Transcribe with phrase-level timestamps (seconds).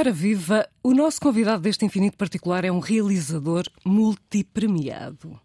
[0.00, 5.38] Ora viva, o nosso convidado deste infinito particular é um realizador multipremiado.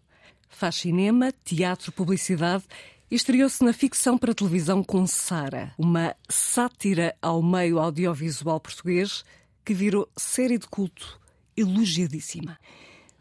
[0.48, 2.64] Faz cinema, teatro, publicidade
[3.10, 9.26] estreou-se na ficção para televisão com Sara, uma sátira ao meio audiovisual português
[9.62, 11.20] que virou série de culto
[11.54, 12.58] elogiadíssima.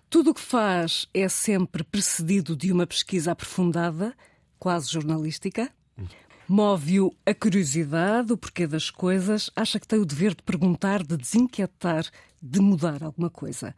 [0.10, 4.16] Tudo o que faz é sempre precedido de uma pesquisa aprofundada,
[4.58, 5.70] quase jornalística.
[6.48, 11.18] Move-o a curiosidade, o porquê das coisas, acha que tem o dever de perguntar, de
[11.18, 12.06] desinquietar,
[12.42, 13.76] de mudar alguma coisa.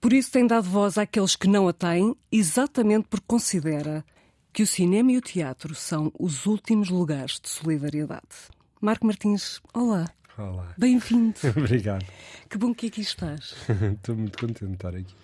[0.00, 4.04] Por isso tem dado voz àqueles que não a têm, exatamente porque considera
[4.52, 8.50] que o cinema e o teatro são os últimos lugares de solidariedade.
[8.80, 10.06] Marco Martins, olá.
[10.36, 10.74] Olá.
[10.78, 11.34] Bem-vindo.
[11.56, 12.06] Obrigado.
[12.48, 13.54] Que bom que aqui estás.
[13.68, 15.14] Estou muito contente de estar aqui.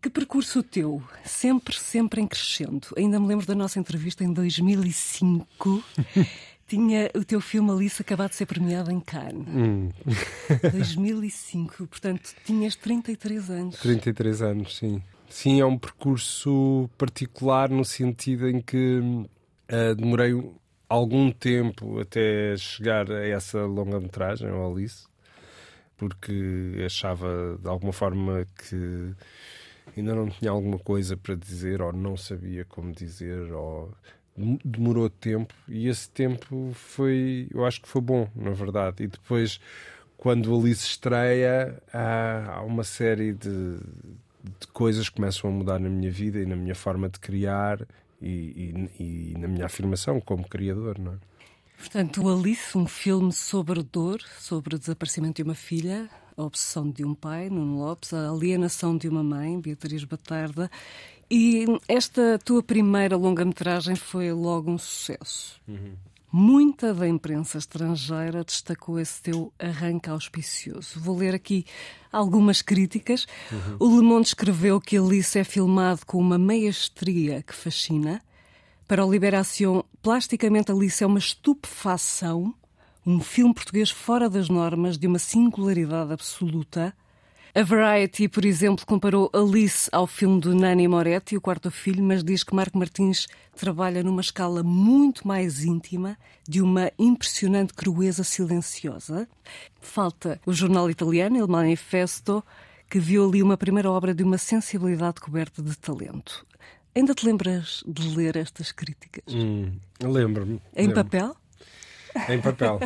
[0.00, 2.86] Que percurso o teu, sempre, sempre em crescendo.
[2.96, 5.82] Ainda me lembro da nossa entrevista em 2005.
[6.68, 9.48] Tinha o teu filme Alice acabado de ser premiado em Cannes.
[9.48, 9.88] Hum.
[10.70, 13.76] 2005, portanto, tinhas 33 anos.
[13.80, 15.02] 33 anos, sim.
[15.30, 20.32] Sim, é um percurso particular no sentido em que uh, demorei
[20.88, 25.06] algum tempo até chegar a essa longa-metragem, Alice,
[25.96, 29.14] porque achava de alguma forma que
[29.96, 33.92] ainda não tinha alguma coisa para dizer, ou não sabia como dizer, ou
[34.64, 35.54] demorou tempo.
[35.68, 39.04] E esse tempo foi, eu acho que foi bom, na verdade.
[39.04, 39.60] E depois,
[40.16, 43.78] quando Alice estreia, há, uma série de,
[44.60, 47.86] de coisas que começam a mudar na minha vida e na minha forma de criar
[48.20, 51.16] e, e, e na minha afirmação como criador, não é?
[51.78, 56.88] Portanto, o Alice, um filme sobre dor, sobre o desaparecimento de uma filha, a obsessão
[56.88, 60.70] de um pai, Nuno Lopes, a alienação de uma mãe, Beatriz Batarda.
[61.30, 65.60] E esta tua primeira longa-metragem foi logo um sucesso.
[65.66, 65.94] Uhum.
[66.30, 71.00] Muita da imprensa estrangeira destacou esse teu arranque auspicioso.
[71.00, 71.64] Vou ler aqui
[72.12, 73.26] algumas críticas.
[73.50, 73.76] Uhum.
[73.80, 78.22] O Le Monde escreveu que Alice é filmado com uma meia-estria que fascina.
[78.86, 82.54] Para o Liberação, plasticamente Alice é uma estupefação,
[83.08, 86.94] um filme português fora das normas, de uma singularidade absoluta.
[87.54, 92.22] A Variety, por exemplo, comparou Alice ao filme do Nani Moretti, o quarto filho, mas
[92.22, 93.26] diz que Marco Martins
[93.56, 99.26] trabalha numa escala muito mais íntima, de uma impressionante crueza silenciosa.
[99.80, 102.44] Falta o jornal italiano Il Manifesto,
[102.90, 106.46] que viu ali uma primeira obra de uma sensibilidade coberta de talento.
[106.94, 109.34] Ainda te lembras de ler estas críticas?
[109.34, 110.60] Hum, Lembro-me.
[110.76, 111.04] Em lembro.
[111.04, 111.34] papel?
[112.28, 112.80] Em papel.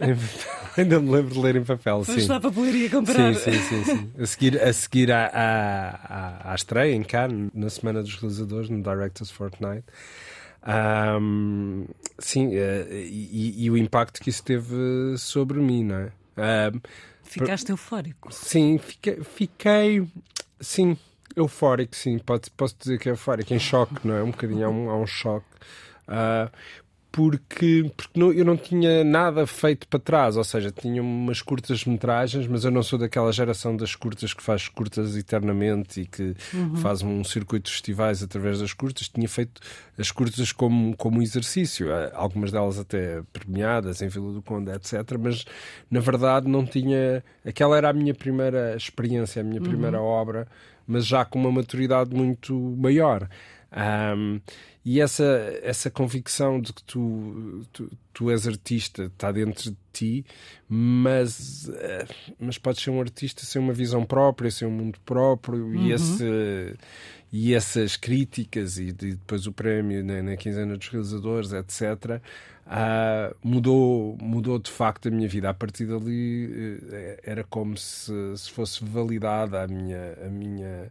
[0.00, 0.18] em papel.
[0.76, 2.16] Ainda me lembro de ler em papel, sim.
[2.16, 3.34] Está para poder comprar.
[3.34, 4.10] Sim, sim, sim, sim.
[4.18, 8.82] A seguir, a seguir à, à, à estreia em Cannes, na Semana dos Realizadores, no
[8.82, 9.84] Directors Fortnight.
[10.66, 11.86] Um,
[12.18, 14.74] sim, uh, e, e, o impacto que isso teve
[15.18, 16.10] sobre mim, não é?
[16.72, 16.80] Um,
[17.22, 18.32] Ficaste eufórico?
[18.32, 20.06] Sim, fiquei, fiquei
[20.60, 20.96] sim,
[21.36, 24.22] Eufórico, sim, pode, posso dizer que é eufórico, em choque, não é?
[24.22, 25.46] Um bocadinho, há um, há um choque.
[26.06, 26.50] Uh,
[27.14, 31.84] porque, porque não, eu não tinha nada feito para trás, ou seja, tinha umas curtas
[31.84, 36.34] metragens, mas eu não sou daquela geração das curtas que faz curtas eternamente e que
[36.52, 36.74] uhum.
[36.74, 39.08] faz um circuito de festivais através das curtas.
[39.08, 39.60] Tinha feito
[39.96, 45.16] as curtas como, como exercício, ah, algumas delas até premiadas em Vila do Conde, etc.
[45.16, 45.44] Mas
[45.88, 47.22] na verdade não tinha.
[47.46, 49.68] Aquela era a minha primeira experiência, a minha uhum.
[49.68, 50.48] primeira obra
[50.86, 53.26] mas já com uma maturidade muito maior.
[53.74, 54.38] Um,
[54.84, 55.24] e essa,
[55.62, 60.26] essa convicção de que tu, tu, tu és artista está dentro de ti,
[60.68, 65.64] mas, uh, mas podes ser um artista sem uma visão própria, sem um mundo próprio,
[65.64, 65.86] uhum.
[65.86, 66.76] e, esse,
[67.32, 72.20] e essas críticas, e, depois o prémio na, na quinzena dos realizadores, etc.,
[72.66, 75.48] uh, mudou, mudou de facto a minha vida.
[75.48, 80.12] A partir dali uh, era como se, se fosse validada a minha.
[80.26, 80.90] A minha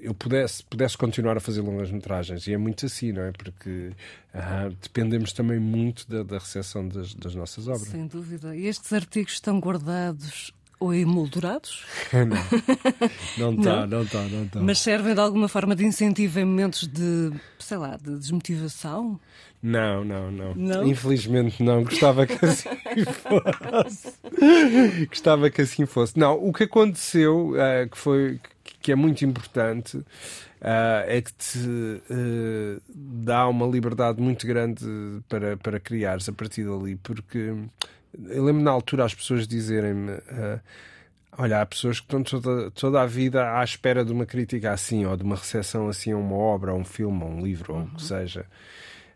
[0.00, 2.46] eu pudesse, pudesse continuar a fazer longas metragens.
[2.46, 3.32] E é muito assim, não é?
[3.32, 3.90] Porque
[4.34, 7.88] uh, dependemos também muito da, da recepção das, das, nossas obras.
[7.88, 8.54] Sem dúvida.
[8.56, 11.84] E estes artigos estão guardados ou emoldurados?
[13.36, 14.60] não, não está, não está, não está.
[14.60, 19.18] Mas servem de alguma forma de incentivo em momentos de, sei lá, de desmotivação?
[19.60, 20.86] Não, não, não, não.
[20.86, 21.82] Infelizmente não.
[21.82, 22.68] Gostava que assim
[23.82, 24.14] fosse.
[25.08, 26.16] Gostava que assim fosse.
[26.16, 28.40] Não, o que aconteceu, uh, que foi
[28.88, 34.82] que é muito importante, uh, é que te uh, dá uma liberdade muito grande
[35.28, 37.52] para, para criares a partir dali, porque
[38.30, 40.12] eu lembro na altura as pessoas dizerem-me.
[41.36, 45.04] Olha, há pessoas que estão toda, toda a vida à espera de uma crítica assim,
[45.04, 47.82] ou de uma recepção assim a uma obra, a um filme, a um livro, ou
[47.82, 47.98] o que uhum.
[47.98, 48.46] seja.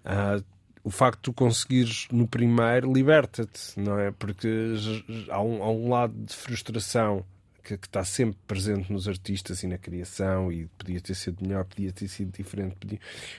[0.04, 0.44] Uh,
[0.84, 4.10] o facto de tu conseguires no primeiro liberta-te, não é?
[4.10, 4.74] Porque
[5.30, 7.24] há um, há um lado de frustração
[7.62, 11.92] que, está sempre presente nos artistas e na criação e podia ter sido melhor, podia
[11.92, 12.98] ter sido diferente, podia...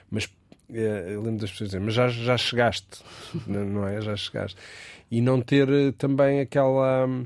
[0.10, 0.30] mas
[0.74, 3.04] eh, eu lembro das pessoas dizerem, mas já, já chegaste,
[3.48, 4.02] não é?
[4.02, 4.58] Já chegaste.
[5.12, 7.06] E não ter eh, também aquela.
[7.06, 7.26] Hum,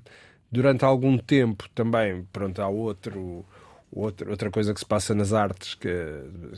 [0.52, 3.46] durante algum tempo também, pronto, há outro
[3.98, 5.90] Outra, outra coisa que se passa nas artes, que,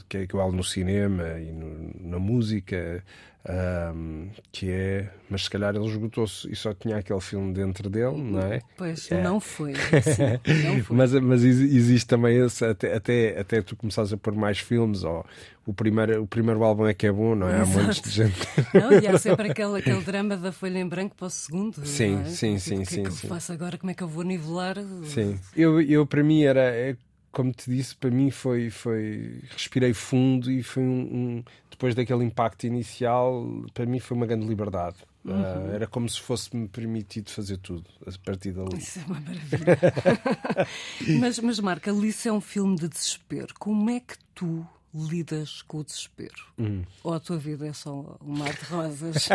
[0.09, 3.01] que é igual no cinema e no, na música,
[3.95, 5.09] um, que é.
[5.29, 8.59] Mas se calhar ele esgotou-se e só tinha aquele filme dentro dele, não é?
[8.75, 9.21] Pois, é.
[9.21, 9.73] não foi.
[10.65, 10.97] Não foi.
[10.97, 15.25] mas, mas existe também esse, até, até, até tu começares a pôr mais filmes, ou
[15.65, 17.61] o primeiro, o primeiro álbum é que é bom, não é?
[17.61, 17.79] Exato.
[17.79, 18.47] Há montes de gente.
[18.73, 21.85] Não, e há sempre aquele, aquele drama da folha em branco para o segundo.
[21.85, 22.25] Sim, é?
[22.25, 22.75] sim, sim.
[22.75, 23.27] O que, sim, é que sim.
[23.27, 23.77] eu faço agora?
[23.77, 24.75] Como é que eu vou nivelar?
[25.05, 25.39] Sim.
[25.55, 26.95] Eu, eu para mim era é
[27.31, 32.23] como te disse, para mim foi, foi respirei fundo e foi um, um depois daquele
[32.25, 34.97] impacto inicial, para mim foi uma grande liberdade.
[35.23, 35.33] Uhum.
[35.33, 38.77] Uh, era como se fosse-me permitido fazer tudo a partir dali.
[38.77, 39.77] Isso é uma maravilha.
[41.19, 43.53] mas, mas, Marca, Alice é um filme de desespero.
[43.59, 46.45] Como é que tu lidas com o desespero?
[46.57, 46.83] Hum.
[47.03, 49.29] Ou a tua vida é só um mar de rosas?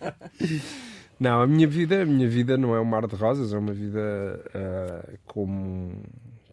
[1.20, 3.72] não, a minha vida, a minha vida não é um mar de rosas, é uma
[3.72, 6.02] vida uh, como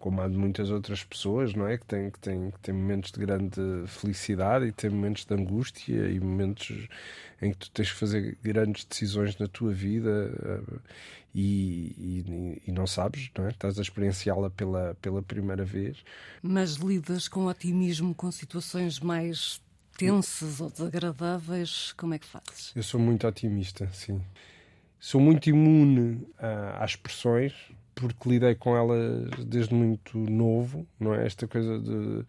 [0.02, 1.78] como há de muitas outras pessoas, não é?
[1.78, 6.10] Que têm, que, têm, que têm momentos de grande felicidade e têm momentos de angústia
[6.10, 6.88] e momentos
[7.42, 10.32] em que tu tens que fazer grandes decisões na tua vida
[10.70, 10.82] uh,
[11.34, 13.50] e, e, e, não sabes, não é?
[13.52, 15.98] Estás a experienciá-la pela, pela primeira vez.
[16.42, 19.62] Mas lidas com otimismo com situações mais
[19.98, 22.74] tensas ou desagradáveis, como é que fazes?
[22.76, 24.20] Eu sou muito otimista, sim.
[25.00, 27.54] Sou muito imune uh, às pressões,
[27.96, 31.26] porque lidei com elas desde muito novo, não é?
[31.26, 32.26] Esta coisa de,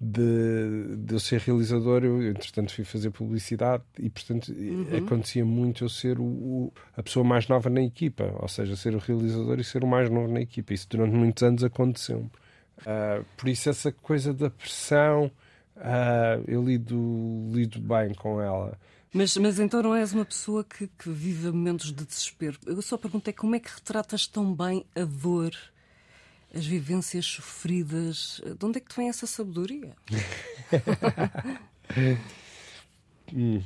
[0.00, 4.86] de, de eu ser realizador, eu entretanto fui fazer publicidade e, portanto, uhum.
[4.96, 8.94] acontecia muito eu ser o, o, a pessoa mais nova na equipa, ou seja, ser
[8.94, 10.72] o realizador e ser o mais novo na equipa.
[10.72, 12.30] Isso durante muitos anos aconteceu-me.
[12.80, 15.30] Uh, por isso, essa coisa da pressão,
[15.76, 18.78] uh, eu lido, lido bem com ela.
[19.12, 22.58] Mas, mas então não és uma pessoa que, que vive momentos de desespero.
[22.66, 25.52] Eu só perguntei como é que retratas tão bem a dor,
[26.54, 28.40] as vivências sofridas.
[28.58, 29.96] De onde é que te vem essa sabedoria?
[33.32, 33.62] hum.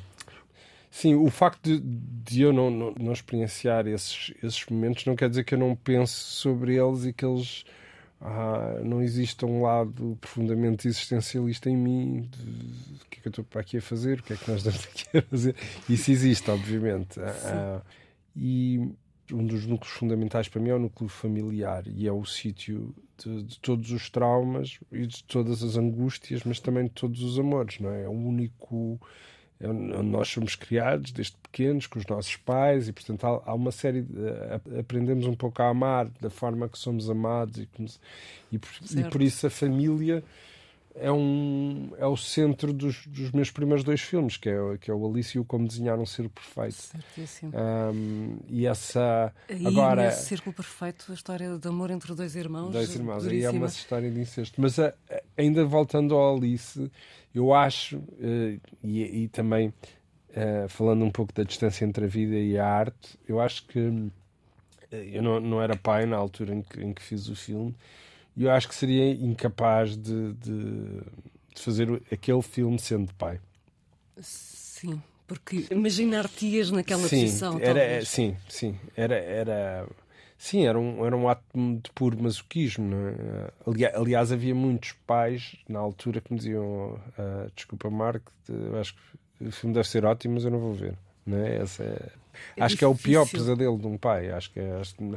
[0.90, 5.30] Sim, o facto de, de eu não, não, não, experienciar esses, esses momentos não quer
[5.30, 7.64] dizer que eu não pense sobre eles e que eles
[8.24, 13.30] ah, não existe um lado profundamente existencialista em mim de, o que é que eu
[13.30, 15.56] estou aqui a fazer, o que é que nós estamos aqui a fazer.
[15.88, 17.18] Isso existe, obviamente.
[17.20, 17.82] Ah,
[18.36, 18.94] e
[19.32, 23.42] um dos núcleos fundamentais para mim é o núcleo familiar e é o sítio de,
[23.42, 27.80] de, todos os traumas e de todas as angústias, mas também de todos os amores,
[27.80, 28.04] não é?
[28.04, 29.00] É o único
[29.68, 34.02] nós somos criados desde pequenos com os nossos pais e portanto há, há uma série
[34.02, 37.68] de, aprendemos um pouco a amar da forma que somos amados e,
[38.52, 40.24] e, por, e por, isso a família
[40.94, 44.94] é um é o centro dos, dos, meus primeiros dois filmes que é que é
[44.94, 46.74] o Alice e o Como Desenhar um Ser Perfeito.
[46.74, 47.52] Certíssimo.
[47.54, 52.72] Um, e essa aí, agora nesse círculo perfeito a história de amor entre dois irmãos
[52.72, 53.26] dois irmãos.
[53.26, 54.60] Aí é uma história de incesto.
[54.60, 54.92] Mas a,
[55.36, 56.90] ainda voltando ao Alice
[57.34, 62.36] eu acho, uh, e, e, também uh, falando um pouco da distância entre a vida
[62.36, 64.12] e a arte, eu acho que uh,
[64.90, 67.74] eu não, não era pai na altura em que, em que fiz o filme,
[68.36, 71.00] e eu acho que seria incapaz de, de,
[71.54, 73.40] de fazer aquele filme sendo pai.
[74.20, 77.58] Sim, porque imaginar-te-ias naquela sim, posição.
[77.60, 78.78] Era, sim, sim.
[78.96, 79.86] Era, era,
[80.42, 82.84] Sim, era um, era um ato de puro masoquismo.
[82.84, 83.50] Não é?
[83.64, 88.32] aliás, aliás, havia muitos pais na altura que me diziam: uh, Desculpa, Marco,
[88.80, 90.96] acho que o filme deve ser ótimo, mas eu não vou ver.
[91.24, 91.58] Não é?
[91.58, 92.08] Essa é...
[92.56, 94.32] é acho que é o pior pesadelo de um pai.
[94.32, 95.14] Acho que é acho que,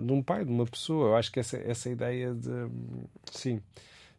[0.00, 1.08] de um pai, de uma pessoa.
[1.08, 2.50] Eu acho que essa, essa ideia de.
[3.30, 3.60] Sim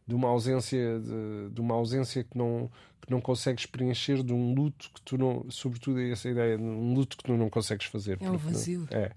[0.07, 2.69] de uma ausência de, de, uma ausência que não
[3.01, 6.63] que não consegues preencher de um luto que tu não sobretudo é essa ideia de
[6.63, 9.11] um luto que tu não consegues fazer é um vazio não, é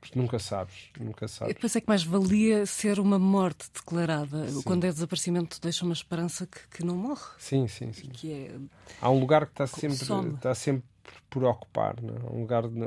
[0.00, 1.54] porque nunca sabes, nunca sabes.
[1.54, 4.48] Eu pensei que mais valia ser uma morte declarada.
[4.48, 4.62] Sim.
[4.62, 7.24] Quando é desaparecimento, deixa uma esperança que, que não morre.
[7.38, 8.10] Sim, sim, sim.
[8.30, 8.54] É...
[9.00, 9.96] Há um lugar que está sempre,
[10.34, 10.84] está sempre
[11.28, 12.32] por ocupar, não é?
[12.32, 12.78] um lugar, de,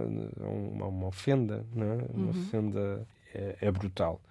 [0.42, 1.96] uma, uma ofenda, não é?
[2.14, 2.30] uma uhum.
[2.30, 4.22] ofenda é, é, brutal.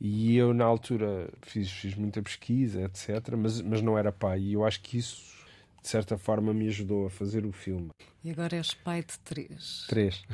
[0.00, 4.40] E eu, na altura, fiz, fiz muita pesquisa, etc., mas, mas não era pai.
[4.40, 5.34] E eu acho que isso
[5.84, 7.90] de certa forma me ajudou a fazer o filme.
[8.24, 9.84] E agora és pai de três.
[9.86, 10.24] Três.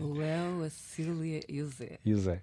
[0.00, 1.98] o Léo, a Cília e o Zé.
[2.04, 2.40] E o Zé.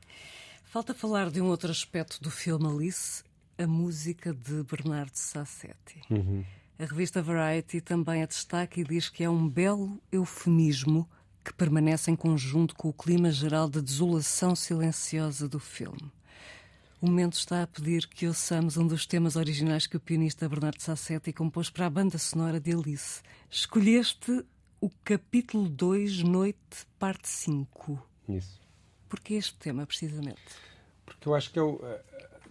[0.66, 3.24] Falta falar de um outro aspecto do filme Alice,
[3.58, 6.02] a música de Bernardo Sassetti.
[6.12, 6.44] Uhum.
[6.80, 11.10] A revista Variety também a destaca e diz que é um belo eufemismo
[11.44, 16.10] que permanece em conjunto com o clima geral de desolação silenciosa do filme.
[17.02, 20.82] O momento está a pedir que ouçamos um dos temas originais que o pianista Bernardo
[20.82, 23.22] Sassetti compôs para a banda sonora de Alice.
[23.52, 24.46] Escolheste
[24.80, 28.02] o capítulo 2, Noite, parte 5.
[28.30, 28.58] Isso.
[29.10, 30.40] Porquê este tema, precisamente?
[31.06, 31.82] Porque eu acho que é o,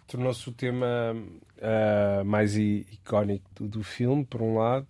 [0.08, 4.86] tornou-se o tema uh, mais icónico do, do, filme, por um lado,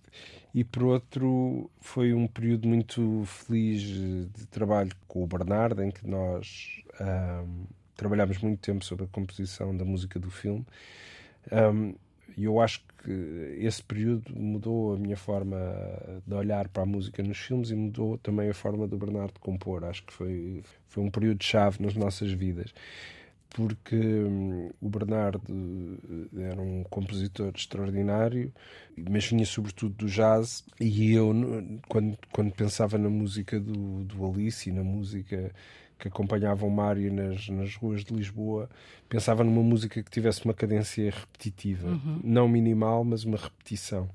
[0.55, 6.07] e por outro, foi um período muito feliz de trabalho com o Bernardo, em que
[6.07, 10.65] nós uh, trabalhámos muito tempo sobre a composição da música do filme.
[11.51, 11.93] Um,
[12.37, 15.57] e eu acho que esse período mudou a minha forma
[16.25, 19.83] de olhar para a música nos filmes e mudou também a forma do Bernardo compor.
[19.83, 22.73] Acho que foi, foi um período chave nas nossas vidas
[23.49, 25.41] porque hum, o Bernardo
[26.37, 28.53] eh, era um compositor extraordinário,
[29.09, 31.33] mas vinha sobretudo do jazz, e eu,
[31.87, 35.51] quando, quando pensava na música do, do Alice e na música
[35.97, 38.69] que acompanhava o Mário nas, nas ruas de Lisboa,
[39.09, 42.21] pensava numa música que tivesse uma cadência repetitiva, uhum.
[42.23, 44.09] não minimal, mas uma repetição.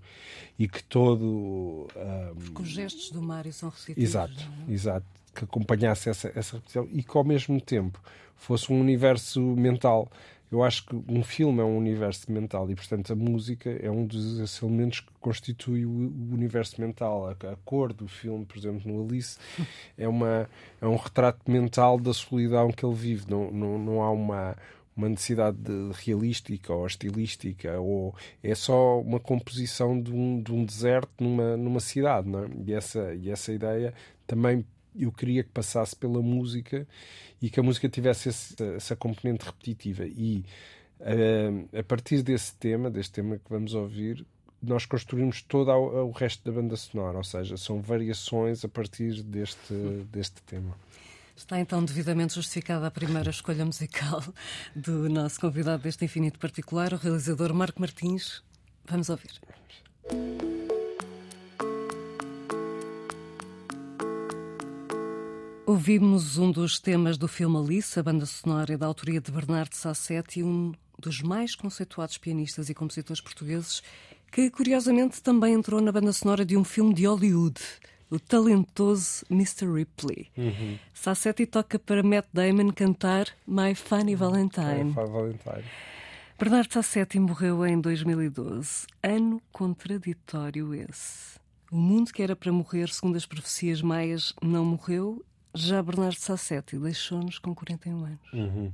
[0.58, 1.86] E que todo.
[1.94, 2.34] Um...
[2.36, 4.02] Porque os gestos do Mário são repetitivos.
[4.02, 4.72] Exato, é?
[4.72, 5.06] exato.
[5.34, 8.00] Que acompanhasse essa, essa repetição e que ao mesmo tempo
[8.36, 10.10] fosse um universo mental.
[10.54, 14.06] Eu acho que um filme é um universo mental e, portanto, a música é um
[14.06, 15.90] dos elementos que constitui o,
[16.32, 17.28] universo mental.
[17.28, 19.36] A, cor do filme, por exemplo, no Alice,
[19.98, 20.48] é, uma,
[20.80, 23.24] é um retrato mental da solidão que ele vive.
[23.28, 24.56] Não, não, não há uma,
[24.96, 30.64] uma necessidade de realística ou estilística, ou é só uma composição de um, de um
[30.64, 32.28] deserto numa, numa cidade.
[32.28, 32.48] Não é?
[32.64, 33.92] e, essa, e essa ideia
[34.24, 34.64] também
[34.94, 36.86] eu queria que passasse pela música
[37.40, 40.06] e que a música tivesse esse, essa componente repetitiva.
[40.06, 40.44] E
[41.00, 44.24] uh, a partir desse tema, deste tema que vamos ouvir,
[44.62, 49.74] nós construímos todo o resto da banda sonora, ou seja, são variações a partir deste,
[50.10, 50.74] deste tema.
[51.36, 54.22] Está então devidamente justificada a primeira escolha musical
[54.74, 58.42] do nosso convidado deste infinito particular, o realizador Marco Martins.
[58.86, 59.40] Vamos ouvir.
[65.66, 70.42] Ouvimos um dos temas do filme Alice, a banda sonora da autoria de Bernardo Sassetti,
[70.42, 73.83] um dos mais conceituados pianistas e compositores portugueses,
[74.30, 77.59] que curiosamente também entrou na banda sonora de um filme de Hollywood,
[78.11, 79.66] o talentoso Mr.
[79.73, 80.28] Ripley.
[80.37, 80.78] Uhum.
[80.92, 84.85] Sassetti toca para Matt Damon cantar My Funny Valentine.
[84.85, 85.64] My Funny Valentine.
[86.38, 88.87] Bernardo Sassetti morreu em 2012.
[89.02, 91.38] Ano contraditório esse.
[91.73, 96.78] O mundo que era para morrer, segundo as profecias maias, não morreu já Bernardo Sassetti
[96.78, 98.32] deixou-nos com 41 anos.
[98.32, 98.73] Uhum.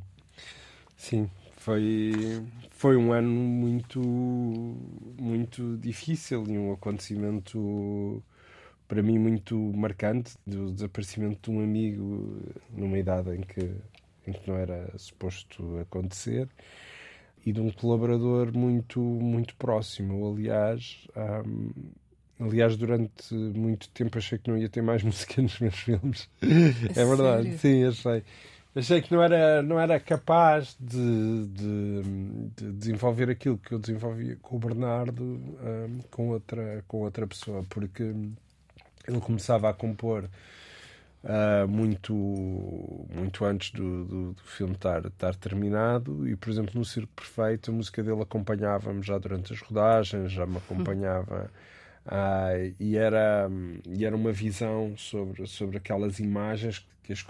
[0.97, 4.01] Sim, foi, foi um ano muito,
[5.19, 8.23] muito difícil e um acontecimento
[8.89, 13.73] para mim muito marcante do desaparecimento de um amigo numa idade em que,
[14.27, 16.49] em que não era suposto acontecer
[17.45, 20.35] e de um colaborador muito muito próximo.
[20.35, 21.07] Aliás,
[21.47, 21.71] um,
[22.41, 26.29] Aliás, durante muito tempo achei que não ia ter mais música nos meus filmes.
[26.43, 27.59] É, é verdade, sério?
[27.59, 28.25] sim, achei.
[28.75, 32.03] Achei que não era, não era capaz de, de,
[32.57, 37.65] de desenvolver aquilo que eu desenvolvia com o Bernardo um, com, outra, com outra pessoa,
[37.69, 40.31] porque ele começava a compor
[41.25, 42.15] uh, muito,
[43.13, 47.73] muito antes do, do, do, filme estar, estar terminado e, por exemplo, no Circo Perfeito
[47.73, 51.51] a música dele acompanhava-me já durante as rodagens, já me acompanhava...
[52.07, 53.49] Ah, e, era,
[53.89, 57.25] e era uma visão sobre, sobre aquelas imagens que as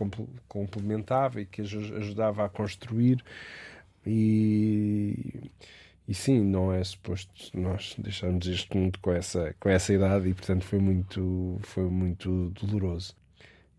[0.49, 3.25] complementava e que as ajudava a construir.
[4.07, 5.51] E,
[6.07, 10.35] e sim, não é suposto nós deixarmos este mundo com essa, com essa idade e
[10.35, 13.15] portanto foi muito, foi muito doloroso.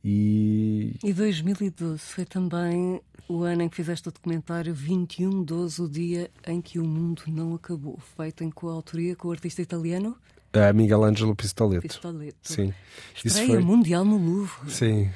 [0.04, 0.96] E...
[1.04, 6.60] e 2012 foi também o ano em que fizeste o documentário 21-12, o dia em
[6.60, 10.18] que o mundo não acabou, feito em coautoria com o artista italiano
[10.54, 11.82] a Miguel Ângelo Pistoleto.
[11.82, 12.38] Pistoleto.
[12.42, 12.74] Sim.
[13.24, 13.64] Estreia foi...
[13.64, 14.70] mundial no Louvre.
[14.70, 15.10] Sim.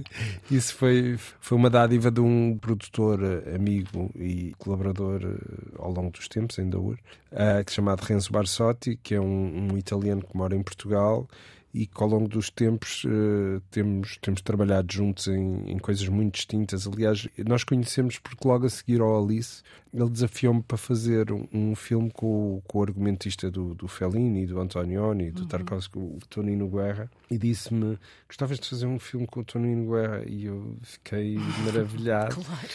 [0.50, 6.10] Isso foi, foi uma dádiva de um produtor eh, amigo e colaborador eh, ao longo
[6.10, 7.00] dos tempos, ainda hoje,
[7.32, 11.26] uh, chamado Renzo Barsotti, que é um, um italiano que mora em Portugal
[11.74, 16.34] e que ao longo dos tempos uh, temos, temos trabalhado juntos em, em, coisas muito
[16.36, 16.86] distintas.
[16.86, 19.60] Aliás, nós conhecemos porque logo a seguir ao Alice
[19.92, 24.60] ele desafiou-me para fazer um, um, filme com, com o argumentista do, do Fellini, do
[24.60, 25.48] Antonioni, do uhum.
[25.48, 30.22] Tarkovsky, o Tonino Guerra, e disse-me: Gostavas de fazer um filme com o Tonino Guerra?
[30.28, 32.36] E eu fiquei maravilhado.
[32.36, 32.68] claro.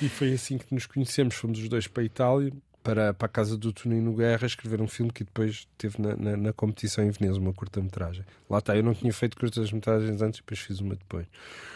[0.00, 1.34] E foi assim que nos conhecemos.
[1.34, 2.52] Fomos os dois para a Itália
[2.84, 6.36] para, para a casa do Tonino Guerra escrever um filme que depois teve na, na,
[6.36, 8.24] na competição em Veneza, uma curta-metragem.
[8.48, 11.26] Lá está, eu não tinha feito curtas-metragens antes, depois fiz uma depois.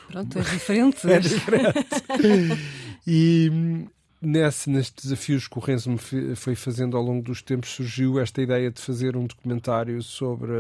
[0.09, 1.09] Pronto, é diferente.
[1.11, 1.89] é diferente.
[3.07, 3.89] e
[4.21, 8.43] nesse, nestes desafios que o Renzo me foi fazendo ao longo dos tempos, surgiu esta
[8.43, 10.53] ideia de fazer um documentário sobre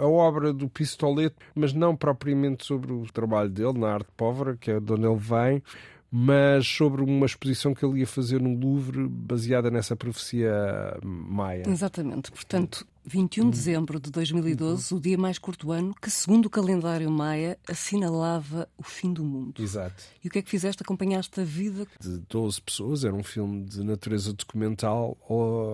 [0.00, 4.70] a, obra do Pistoleto, mas não propriamente sobre o trabalho dele na arte pobre, que
[4.70, 5.62] é de onde ele vem,
[6.10, 11.64] mas sobre uma exposição que ele ia fazer no Louvre baseada nessa profecia maia.
[11.66, 12.30] Exatamente.
[12.30, 16.50] Portanto, 21 de dezembro de 2012, o dia mais curto do ano, que, segundo o
[16.50, 19.62] calendário maia, assinalava o fim do mundo.
[19.62, 20.04] Exato.
[20.22, 20.82] E o que é que fizeste?
[20.82, 21.86] Acompanhaste a vida?
[21.98, 25.16] De 12 pessoas, era um filme de natureza documental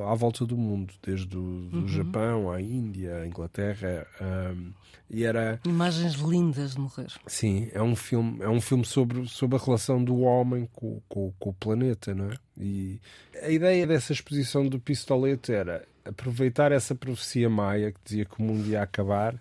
[0.09, 1.89] à volta do mundo, desde o uhum.
[1.89, 4.07] Japão à Índia, à Inglaterra.
[4.21, 4.73] Um,
[5.11, 5.61] e era...
[5.65, 7.13] Imagens lindas de morrer.
[7.27, 11.33] Sim, é um filme, é um filme sobre, sobre a relação do homem com, com,
[11.39, 12.37] com o planeta, não é?
[12.57, 13.01] E
[13.43, 18.43] a ideia dessa exposição do pistoleto era aproveitar essa profecia maia que dizia que o
[18.43, 19.35] mundo ia acabar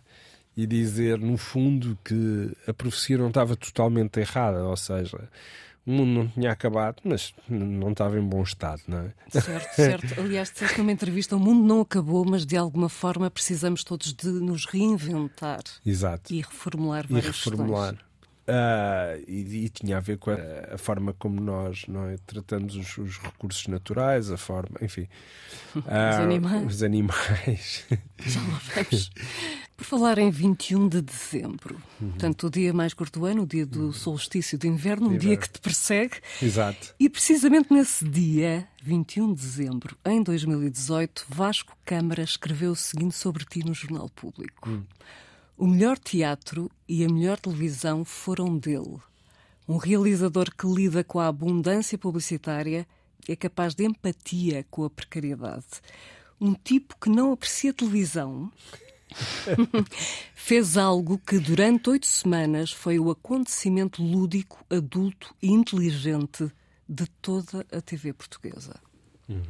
[0.56, 5.28] e dizer, no fundo, que a profecia não estava totalmente errada, ou seja,
[5.86, 9.14] o mundo não tinha acabado, mas não estava em bom estado, não é?
[9.42, 10.14] Certo, certo.
[10.22, 14.28] Aliás, disseste numa entrevista: o mundo não acabou, mas de alguma forma precisamos todos de
[14.28, 15.64] nos reinventar.
[15.86, 16.34] Exato.
[16.34, 17.94] E reformular várias E reformular.
[17.94, 18.13] Questões.
[18.46, 22.98] Uh, e, e, tinha a ver com a, a forma como nós é, tratamos os,
[22.98, 25.08] os, recursos naturais, a forma, enfim.
[25.74, 25.80] Uh,
[26.12, 26.74] os animais.
[26.74, 27.86] Os animais.
[28.20, 29.12] Já lá vamos.
[29.78, 32.10] Por falar em 21 de dezembro, uhum.
[32.10, 33.94] portanto, o dia mais curto do ano, o dia do uhum.
[33.94, 36.18] solstício de inverno, um dia que te persegue.
[36.42, 36.94] Exato.
[37.00, 43.46] E precisamente nesse dia, 21 de dezembro, em 2018, Vasco Câmara escreveu o seguinte sobre
[43.46, 44.70] ti no Jornal Público.
[44.70, 44.84] Uhum.
[45.56, 48.98] O melhor teatro e a melhor televisão foram dele.
[49.68, 52.88] Um realizador que lida com a abundância publicitária
[53.28, 55.82] é capaz de empatia com a precariedade.
[56.42, 58.52] Um tipo que não aprecia televisão
[60.34, 66.52] fez algo que durante oito semanas foi o acontecimento lúdico, adulto e inteligente
[66.90, 68.74] de toda a TV portuguesa.
[69.30, 69.42] Uhum.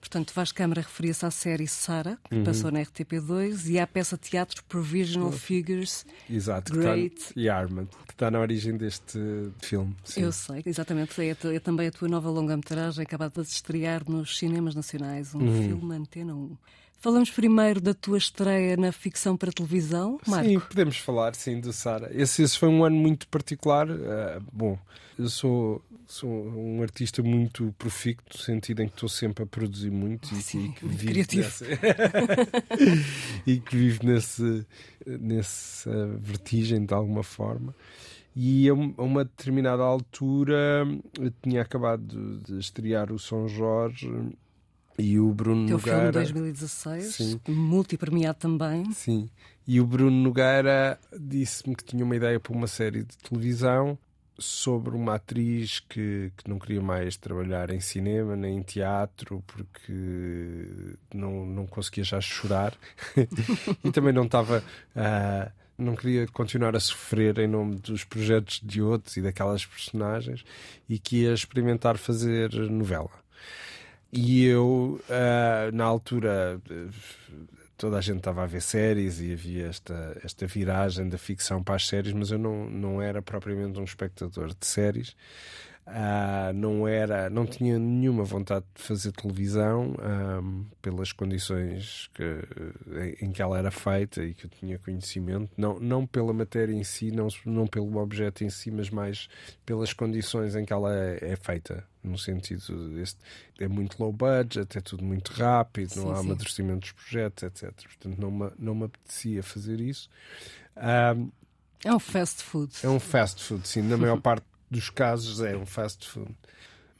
[0.00, 2.44] Portanto, Vasco Câmara referia-se à série Sara, que uhum.
[2.44, 6.06] passou na RTP2, e à peça teatro Provisional Figures.
[6.28, 7.14] Exato, Great.
[7.14, 9.18] Que está, e Armand, que está na origem deste
[9.60, 9.94] filme.
[10.04, 10.22] Sim.
[10.22, 11.20] Eu sei, exatamente.
[11.20, 15.62] É, é também a tua nova longa-metragem, acabada de estrear nos cinemas nacionais, um uhum.
[15.68, 16.56] filme Antena 1.
[17.00, 20.46] Falamos primeiro da tua estreia na ficção para televisão, Marco.
[20.46, 22.10] Sim, podemos falar, sim, do Sara.
[22.12, 23.88] Esse, esse, foi um ano muito particular.
[23.88, 24.78] Uh, bom,
[25.18, 29.90] eu sou, sou um artista muito profícuo, no sentido em que estou sempre a produzir
[29.90, 31.64] muito e, sim, e que vivo nesse...
[33.46, 34.66] e que vivo nesse,
[35.06, 37.74] nessa vertigem de alguma forma.
[38.36, 40.86] E a uma determinada altura
[41.18, 44.06] eu tinha acabado de estrear o São Jorge
[45.00, 45.98] e o Bruno Teu Nogueira.
[45.98, 47.40] filme 2016, sim.
[47.48, 48.90] multipremiado também.
[48.92, 49.28] Sim.
[49.66, 53.98] E o Bruno Nogueira disse-me que tinha uma ideia para uma série de televisão
[54.40, 60.86] sobre uma atriz que, que não queria mais trabalhar em cinema nem em teatro porque
[61.14, 62.74] não, não conseguia já chorar
[63.84, 64.64] e também não estava.
[64.96, 70.44] Uh, não queria continuar a sofrer em nome dos projetos de outros e daquelas personagens
[70.88, 73.10] e que ia experimentar fazer novela.
[74.12, 76.60] E eu, uh, na altura,
[77.76, 81.76] toda a gente estava a ver séries e havia esta, esta viragem da ficção para
[81.76, 85.16] as séries, mas eu não, não era propriamente um espectador de séries.
[85.86, 89.94] Uh, não era, não tinha nenhuma vontade de fazer televisão
[90.40, 95.80] um, pelas condições que, em que ela era feita e que eu tinha conhecimento, não,
[95.80, 99.28] não pela matéria em si, não, não pelo objeto em si, mas mais
[99.66, 101.89] pelas condições em que ela é, é feita.
[102.02, 103.18] No sentido deste,
[103.58, 106.26] é muito low budget, é tudo muito rápido, sim, não há sim.
[106.26, 107.72] amadurecimento dos projetos, etc.
[107.82, 110.08] Portanto, não me, não me apetecia fazer isso.
[110.76, 111.30] Um,
[111.84, 112.72] é um fast food.
[112.82, 113.82] É um fast food, sim.
[113.82, 116.34] Na maior parte dos casos é um fast food.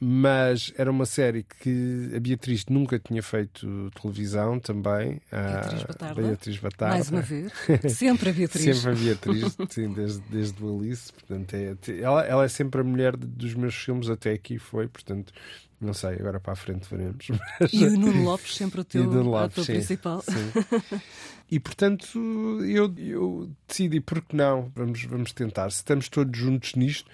[0.03, 5.21] Mas era uma série que a Beatriz nunca tinha feito televisão também.
[5.31, 6.21] Beatriz Batarda.
[6.23, 6.95] Beatriz Batarda.
[6.95, 7.53] Mais uma vez.
[7.93, 8.77] Sempre a Beatriz.
[8.77, 11.13] sempre a Beatriz, sim, desde, desde o Alice.
[11.13, 14.87] Portanto, é, ela, ela é sempre a mulher dos meus filmes, até aqui foi.
[14.87, 15.31] Portanto,
[15.79, 17.27] não sei, agora para a frente veremos.
[17.61, 17.71] Mas...
[17.71, 20.23] E o Nuno Lopes, sempre o teu Lopes, ator sim, principal.
[20.23, 20.99] Sim.
[21.51, 22.17] E portanto
[22.63, 24.71] eu, eu decidi, porque não?
[24.73, 25.69] Vamos, vamos tentar.
[25.69, 27.11] Se estamos todos juntos nisto,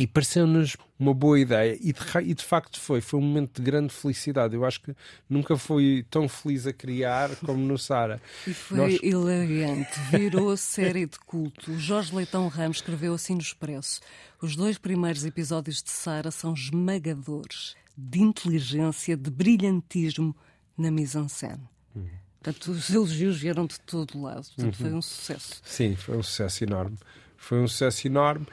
[0.00, 3.62] e pareceu-nos uma boa ideia e de, e de, facto foi, foi um momento de
[3.62, 4.54] grande felicidade.
[4.54, 4.96] Eu acho que
[5.28, 8.20] nunca fui tão feliz a criar como no Sara.
[8.46, 8.98] E foi Nós...
[9.02, 11.70] hilariante, virou série de culto.
[11.72, 14.00] O Jorge Leitão Ramos escreveu assim no Expresso:
[14.40, 17.76] os dois primeiros episódios de Sara são esmagadores.
[17.96, 20.34] de inteligência, de brilhantismo
[20.78, 21.68] na mise-en-scène.
[21.94, 22.08] Uhum.
[22.42, 24.46] Portanto, os elogios vieram de todo lado.
[24.46, 24.86] Portanto, uhum.
[24.86, 25.60] foi um sucesso.
[25.62, 26.96] Sim, foi um sucesso enorme.
[27.40, 28.46] Foi um sucesso enorme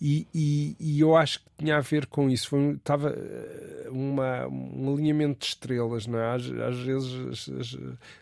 [0.00, 2.50] e, e, e, eu acho que tinha a ver com isso.
[2.50, 6.34] Foi, estava eh, uma, um alinhamento de estrelas, não é?
[6.34, 7.78] Às, às vezes as, as,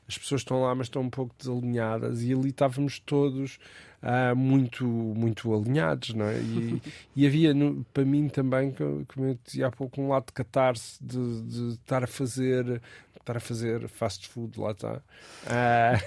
[0.08, 3.58] as, pessoas estão lá, mas estão um pouco desalinhadas e ali estávamos todos
[4.00, 6.38] uh, muito, muito alinhados, não é?
[6.38, 6.80] E,
[7.16, 11.02] e havia no, para mim também, como eu dizia há pouco, um lado de catarse
[11.02, 12.80] de, de estar a fazer
[13.18, 15.02] estar a fazer fast food, lá está.
[15.46, 16.00] Uh...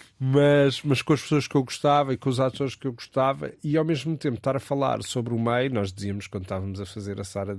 [0.18, 3.52] mas, mas com as pessoas que eu gostava e com os atores que eu gostava,
[3.62, 6.86] e ao mesmo tempo estar a falar sobre o meio, nós dizíamos quando estávamos a
[6.86, 7.58] fazer a Sara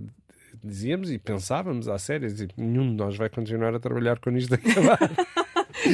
[0.63, 4.99] dizíamos e pensávamos à série, nenhum de nós vai continuar a trabalhar com isto acabar.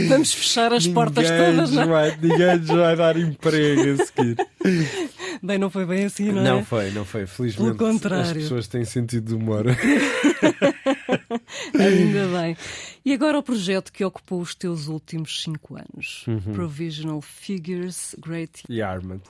[0.08, 1.84] Vamos fechar as ninguém portas todas, não?
[1.84, 1.86] É?
[1.86, 4.38] Vai, ninguém nos vai dar emprego a seguir.
[5.44, 6.44] Bem, não foi bem assim, não é?
[6.46, 7.26] Não foi, não foi.
[7.26, 8.24] Felizmente Pelo contrário.
[8.24, 9.66] as pessoas têm sentido de humor.
[11.80, 12.58] Ainda bem.
[13.04, 16.26] E agora o projeto que ocupou os teus últimos cinco anos.
[16.28, 16.54] Uhum.
[16.54, 18.64] Provisional Figures, Great...
[18.70, 19.22] E Armand.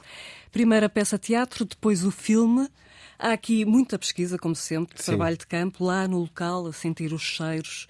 [0.51, 2.67] Primeira peça teatro, depois o filme.
[3.17, 7.13] Há aqui muita pesquisa, como sempre, de trabalho de campo, lá no local, a sentir
[7.13, 7.87] os cheiros.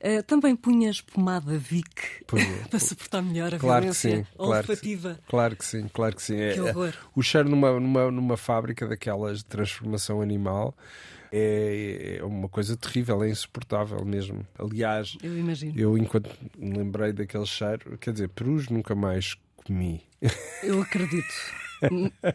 [0.00, 2.22] Uh, também punhas pomada Vic
[2.68, 5.08] para suportar melhor a claro violência que sim, olfativa.
[5.08, 6.36] Claro que, claro que sim, claro que sim.
[6.36, 6.88] Que é, horror.
[6.88, 10.76] É, o cheiro numa, numa, numa fábrica daquelas de transformação animal
[11.36, 14.46] é, é uma coisa terrível, é insuportável mesmo.
[14.56, 15.72] Aliás, eu imagino.
[15.76, 20.00] Eu, enquanto me lembrei daquele cheiro, quer dizer, perus nunca mais comi.
[20.62, 21.34] Eu acredito.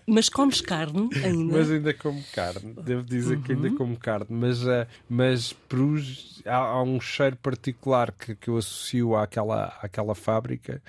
[0.05, 1.57] mas comes carne ainda?
[1.57, 3.41] Mas ainda como carne, devo dizer uhum.
[3.41, 3.77] que ainda uhum.
[3.77, 9.15] como carne, mas, uh, mas perus, há, há, um cheiro particular que, que eu associo
[9.15, 10.81] àquela, àquela fábrica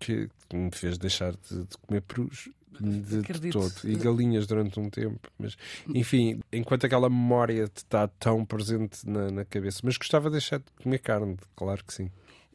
[0.00, 2.48] que me fez deixar de, de comer perus
[2.80, 3.72] de, de, todo.
[3.84, 5.28] E galinhas durante um tempo.
[5.38, 5.56] Mas,
[5.88, 9.80] enfim, enquanto aquela memória te está tão presente na, na cabeça.
[9.84, 12.10] Mas gostava de deixar de comer carne, claro que sim.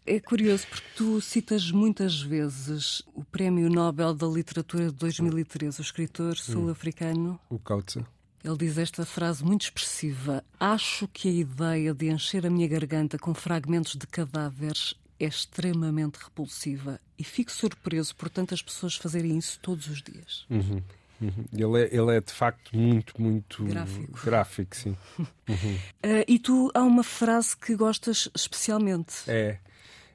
[0.05, 5.81] É curioso porque tu citas muitas vezes o Prémio Nobel da Literatura de 2013, o
[5.81, 6.35] escritor hum.
[6.35, 7.39] sul-africano.
[7.49, 7.97] O Coates.
[8.41, 13.17] Ele diz esta frase muito expressiva: Acho que a ideia de encher a minha garganta
[13.17, 19.59] com fragmentos de cadáveres é extremamente repulsiva e fico surpreso por tantas pessoas fazerem isso
[19.61, 20.45] todos os dias.
[20.49, 20.81] Uhum.
[21.19, 21.45] Uhum.
[21.51, 24.95] Ele, é, ele é de facto muito, muito gráfico, gráfico sim.
[25.47, 25.75] Uhum.
[26.03, 29.23] Uh, e tu há uma frase que gostas especialmente.
[29.27, 29.59] É.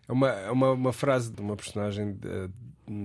[0.06, 2.50] É uma, é uma, uma frase de uma personagem de,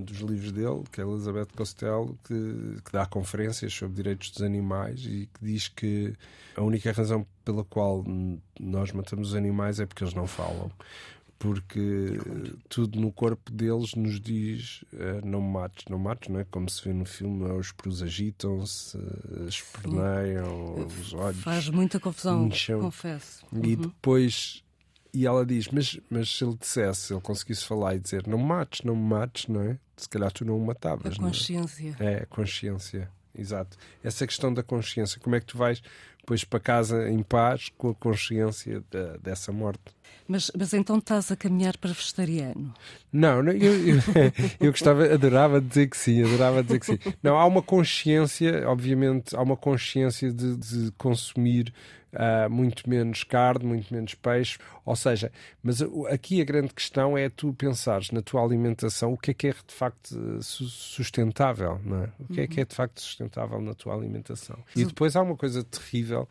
[0.03, 5.05] dos livros dele, que é Elizabeth Costello, que, que dá conferências sobre direitos dos animais
[5.05, 6.13] e que diz que
[6.55, 8.03] a única razão pela qual
[8.60, 10.71] nós matamos os animais é porque eles não falam
[11.39, 12.19] porque
[12.67, 16.45] tudo no corpo deles nos diz uh, não mates, não mates, não é?
[16.45, 18.97] Como se vê no filme, os perus agitam-se,
[19.47, 21.41] esperneiam, os olhos.
[21.41, 22.50] Faz muita confusão,
[22.82, 23.45] confesso.
[23.54, 23.82] E uhum.
[23.82, 24.63] depois,
[25.13, 28.39] e ela diz, mas, mas se ele dissesse, se ele conseguisse falar e dizer não
[28.39, 29.80] mates, não mates, não é?
[29.95, 31.13] Se calhar tu não o matavas.
[31.13, 31.95] A consciência.
[32.00, 32.13] É?
[32.13, 33.78] é, a consciência, exato.
[34.04, 35.82] Essa questão da consciência, como é que tu vais
[36.19, 39.96] depois para casa em paz com a consciência de, dessa morte?
[40.28, 42.74] Mas, mas então estás a caminhar para vegetariano?
[43.12, 43.98] Não, não eu, eu,
[44.60, 47.00] eu, gostava, adorava dizer que sim, adorava dizer que sim.
[47.24, 51.74] Não, há uma consciência, obviamente, há uma consciência de, de consumir
[52.13, 57.30] uh, muito menos carne, muito menos peixe, ou seja, mas aqui a grande questão é
[57.30, 62.10] tu pensares na tua alimentação o que é que é de facto sustentável, não é?
[62.20, 64.58] O que é que é de facto sustentável na tua alimentação?
[64.76, 66.28] E depois há uma coisa terrível,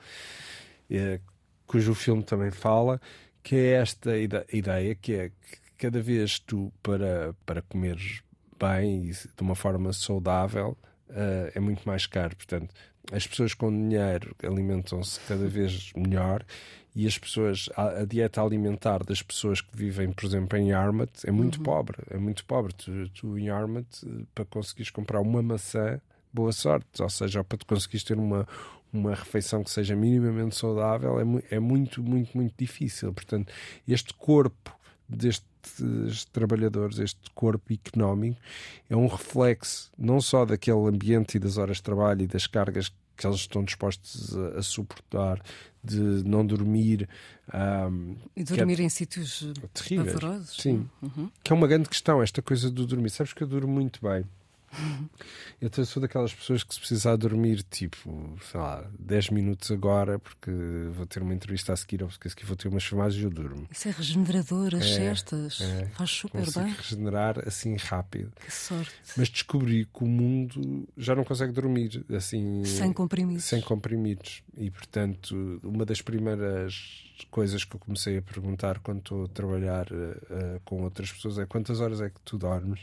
[0.91, 1.21] é,
[1.67, 3.01] cujo filme também fala,
[3.47, 8.21] que é esta ideia que é que cada vez tu para, para comeres
[8.59, 10.77] bem e de uma forma saudável
[11.11, 12.35] uh, é muito mais caro.
[12.35, 12.75] Portanto,
[13.13, 16.45] as pessoas com dinheiro alimentam-se cada vez melhor
[16.93, 21.25] e as pessoas, a, a, dieta alimentar das pessoas que vivem, por exemplo, em Yarmouth
[21.25, 21.63] é muito uhum.
[21.63, 21.99] pobre.
[22.11, 22.75] É muito pobre.
[22.75, 26.01] Tu, tu em Yarmouth, para conseguires comprar uma maçã,
[26.33, 27.01] boa sorte.
[27.01, 28.45] Ou seja, para tu conseguires ter uma,
[28.93, 33.13] uma refeição que seja minimamente saudável é, é muito, muito, muito difícil.
[33.13, 33.53] Portanto,
[33.87, 34.75] este corpo
[35.09, 38.41] destes trabalhadores, este corpo económico,
[38.89, 42.93] é um reflexo não só daquele ambiente e das horas de trabalho e das cargas
[43.17, 45.43] que eles estão dispostos a, a suportar,
[45.83, 47.09] de não dormir.
[47.53, 50.13] Um, e dormir é em sítios terríveis.
[50.15, 50.57] Pavorosos.
[50.57, 50.89] Sim.
[51.01, 51.31] Uhum.
[51.43, 53.11] Que é uma grande questão, esta coisa do dormir.
[53.11, 54.25] Sabes que eu durmo muito bem.
[55.61, 60.51] Eu sou daquelas pessoas que se precisar dormir, tipo, sei lá, 10 minutos agora, porque
[60.93, 63.25] vou ter uma entrevista a seguir ou porque a seguir vou ter umas filmagens e
[63.25, 63.67] eu durmo.
[63.71, 65.61] Isso é regenerador, as é, cestas.
[65.61, 66.73] É, Faz super bem.
[66.73, 68.33] regenerar assim rápido.
[68.45, 68.93] Que sorte.
[69.17, 72.65] Mas descobri que o mundo já não consegue dormir assim.
[72.65, 73.45] Sem comprimidos.
[73.45, 74.43] Sem comprimidos.
[74.57, 79.87] E portanto, uma das primeiras coisas que eu comecei a perguntar quando estou a trabalhar
[79.91, 82.81] uh, com outras pessoas é quantas horas é que tu dormes?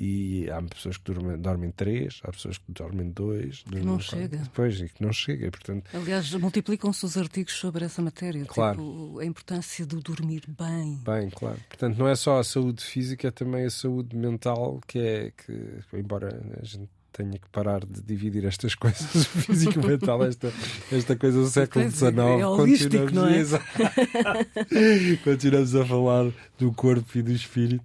[0.00, 3.64] E há pessoas que dormem, dormem três, há pessoas que dormem dois.
[3.64, 4.36] Que não chega.
[4.38, 5.50] Depois, e que não chega.
[5.50, 5.90] Portanto...
[5.92, 8.44] Aliás, multiplicam-se os artigos sobre essa matéria.
[8.44, 8.78] Claro.
[8.78, 11.00] Tipo, a importância do dormir bem.
[11.04, 11.58] Bem, claro.
[11.68, 15.80] Portanto, não é só a saúde física, é também a saúde mental, que é que,
[15.92, 20.52] embora a gente tenha que parar de dividir estas coisas, físico mental, esta,
[20.92, 22.16] esta coisa do século XIX.
[22.16, 23.42] É holístico, não é?
[25.24, 27.82] continuamos a falar do corpo e do espírito.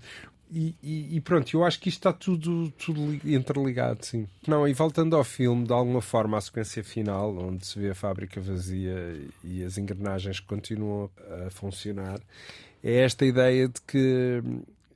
[0.55, 4.27] E, e, e, pronto, eu acho que isto está tudo, tudo interligado, sim.
[4.47, 7.95] Não, e voltando ao filme, de alguma forma, à sequência final, onde se vê a
[7.95, 11.09] fábrica vazia e as engrenagens que continuam
[11.43, 12.19] a funcionar,
[12.83, 14.43] é esta ideia de que,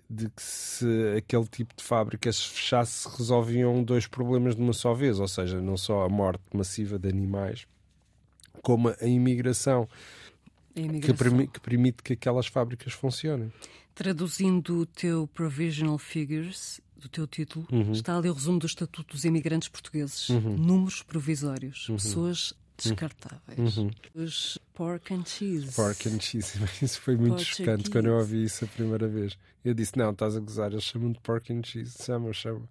[0.07, 0.85] de que se
[1.17, 5.59] aquele tipo de fábrica se fechasse, resolviam dois problemas de uma só vez, ou seja,
[5.59, 7.65] não só a morte massiva de animais,
[8.61, 9.89] como a imigração,
[10.75, 11.15] a imigração.
[11.15, 13.51] Que, permi que permite que aquelas fábricas funcionem.
[13.97, 17.91] Traduzindo o teu Provisional Figures, do teu título, uhum.
[17.93, 20.29] está ali o resumo do Estatuto dos Imigrantes Portugueses.
[20.29, 20.55] Uhum.
[20.55, 21.95] Números provisórios, uhum.
[21.95, 23.77] pessoas descartáveis.
[23.77, 23.89] Uhum.
[24.13, 25.75] Os pork and cheese.
[25.75, 26.59] Pork and cheese.
[26.79, 29.35] Isso foi muito chocante quando eu ouvi isso a primeira vez.
[29.65, 31.97] Eu disse: Não, estás a gozar, eles chamam de pork and cheese.
[32.03, 32.69] Chamam, chamam.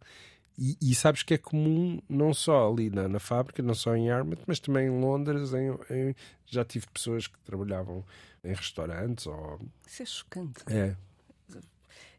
[0.57, 4.11] E, e, sabes que é comum não só ali na, na fábrica, não só em
[4.11, 5.53] Armit, mas também em Londres.
[5.53, 6.15] Em, em,
[6.47, 8.05] já tive pessoas que trabalhavam
[8.45, 9.27] em restaurantes.
[9.27, 9.61] Ou...
[9.87, 10.63] Isso é chocante.
[10.69, 10.97] É,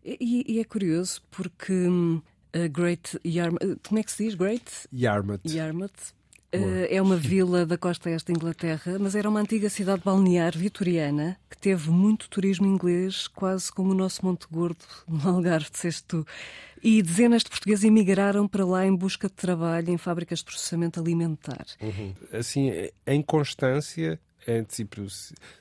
[0.08, 2.22] e, e é curioso porque hum,
[2.54, 4.36] a Great Yarmouth, como é que se diz?
[4.36, 5.42] Great Yarmouth.
[5.46, 6.18] Yarmouth
[6.56, 10.58] Uh, é uma vila da costa este da Inglaterra, mas era uma antiga cidade balnear
[10.58, 16.06] vitoriana que teve muito turismo inglês, quase como o nosso Monte Gordo no Algarve, disseste
[16.06, 16.26] tu.
[16.82, 21.02] E dezenas de portugueses emigraram para lá em busca de trabalho em fábricas de processamento
[21.02, 21.66] alimentar.
[21.82, 22.14] Uhum.
[22.32, 22.72] Assim,
[23.06, 25.06] em Constância, é tipo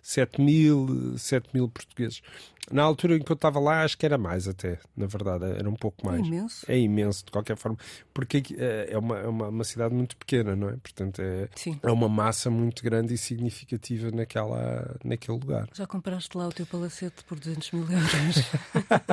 [0.00, 2.22] 7 mil, 7 mil portugueses.
[2.70, 5.68] Na altura em que eu estava lá, acho que era mais até, na verdade, era
[5.68, 6.20] um pouco mais.
[6.20, 6.66] É imenso.
[6.68, 7.78] É imenso, de qualquer forma,
[8.12, 10.76] porque é, é uma, é uma, uma cidade muito pequena, não é?
[10.76, 11.78] Portanto, é, Sim.
[11.80, 15.68] é uma massa muito grande e significativa naquela, naquele lugar.
[15.74, 18.36] Já compraste lá o teu palacete por 200 mil euros.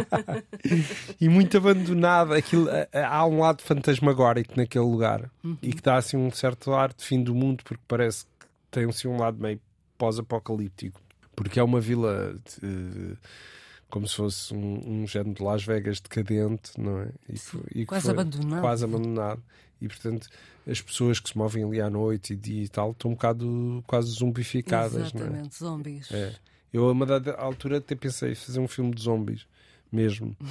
[1.22, 2.34] e muito abandonado.
[2.34, 5.58] Aquilo, há um lado fantasmagórico naquele lugar uhum.
[5.62, 8.32] e que dá assim um certo ar de fim do mundo, porque parece que
[8.74, 9.62] tem assim um lado meio
[9.98, 11.02] pós-apocalíptico
[11.36, 13.18] porque é uma vila de,
[13.90, 17.10] como se fosse um, um género de Las Vegas decadente, não é?
[17.30, 18.62] E, e quase abandonado.
[18.62, 19.44] Quase abandonado.
[19.82, 20.30] E portanto,
[20.68, 23.84] as pessoas que se movem ali à noite e dia e tal estão um bocado
[23.86, 25.14] quase zombificadas.
[25.14, 25.72] Exatamente, não é?
[25.72, 26.12] zombies.
[26.12, 26.36] É.
[26.72, 29.46] Eu, a uma dada altura, até pensei em fazer um filme de zombies
[29.94, 30.36] mesmo.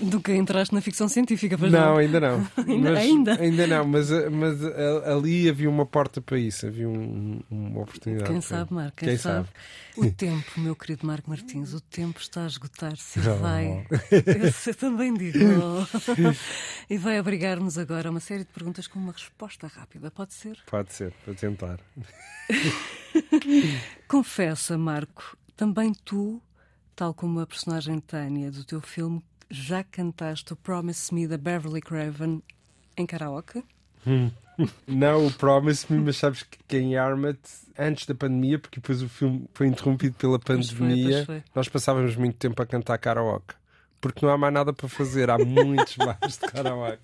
[0.00, 1.80] Nunca entraste na ficção científica, pois não?
[1.80, 2.36] Não, ainda não.
[2.56, 3.40] ainda, mas, ainda?
[3.40, 3.66] ainda?
[3.66, 4.64] não, mas, mas
[5.04, 8.30] ali havia uma porta para isso, havia um, uma oportunidade.
[8.30, 9.48] Quem sabe, Marco, quem, quem sabe?
[9.48, 9.48] sabe?
[9.96, 13.86] O tempo, meu querido Marco Martins, o tempo está a esgotar-se e vai.
[14.66, 15.38] Eu também digo.
[16.88, 20.58] E vai obrigar-nos agora a uma série de perguntas com uma resposta rápida, pode ser?
[20.66, 21.80] Pode ser, para tentar.
[24.06, 26.40] Confessa, Marco, também tu
[26.94, 31.80] tal como a personagem Tânia do teu filme, já cantaste o Promise Me da Beverly
[31.80, 32.42] Craven
[32.96, 33.64] em karaoke?
[34.06, 34.30] Hum.
[34.86, 37.38] Não, o Promise Me, mas sabes que em Armat,
[37.78, 41.44] antes da pandemia, porque depois o filme foi interrompido pela pandemia, foi, foi.
[41.54, 43.54] nós passávamos muito tempo a cantar karaoke
[44.02, 46.98] porque não há mais nada para fazer, há muitos bares de karaoke.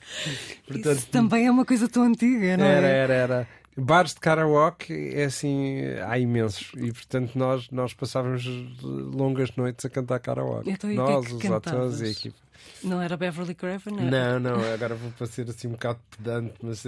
[0.66, 2.74] Portanto, Isso também é uma coisa tão antiga, não é?
[2.74, 3.48] Era, era, era.
[3.80, 8.44] Bares de karaoke é assim, há imensos e portanto nós, nós passávamos
[8.82, 10.70] longas noites a cantar karaoke.
[10.70, 12.47] Então, nós, que é que os atores e a equipe.
[12.82, 13.94] Não era Beverly Craven?
[13.94, 16.84] Não, não, agora vou parecer assim um bocado pedante, mas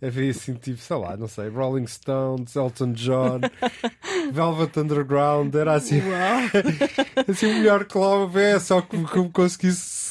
[0.00, 3.40] havia assim tipo, sei lá, não sei, Rolling Stones, Elton John,
[4.32, 6.00] Velvet Underground, era assim,
[7.28, 10.02] assim o melhor clube é só que como conseguisse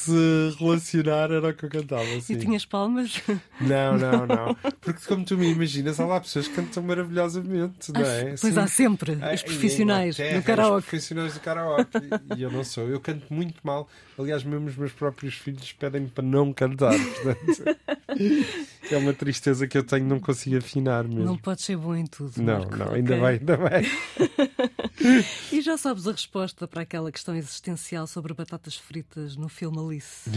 [0.59, 2.03] relacionar era o que eu cantava.
[2.03, 2.33] Assim.
[2.33, 3.21] E tinhas palmas?
[3.59, 4.55] Não, não, não.
[4.79, 8.35] Porque como tu me imaginas, há lá pessoas que cantam maravilhosamente, não é?
[8.39, 10.79] Pois há sempre, os profissionais do karaoke.
[10.79, 11.99] Os profissionais do karaoke.
[12.35, 13.87] E eu não sou, eu canto muito mal.
[14.17, 16.93] Aliás, mesmo os meus próprios filhos pedem-me para não cantar.
[16.93, 17.79] Portanto,
[18.91, 21.23] é uma tristeza que eu tenho, não consigo afinar mesmo.
[21.23, 22.39] Não pode ser bom em tudo.
[22.39, 22.77] Não, Marco.
[22.77, 23.25] não, ainda okay.
[23.25, 25.25] bem, ainda bem.
[25.57, 30.29] e já sabes a resposta para aquela questão existencial sobre batatas fritas no filme Alice?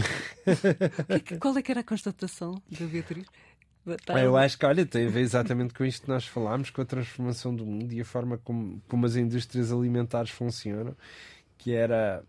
[1.39, 3.27] Qual é que era a constatação da Beatriz?
[4.19, 6.85] Eu acho que, olha, tem a ver exatamente com isto que nós falámos, com a
[6.85, 10.95] transformação do mundo e a forma como, como as indústrias alimentares funcionam,
[11.55, 12.23] que era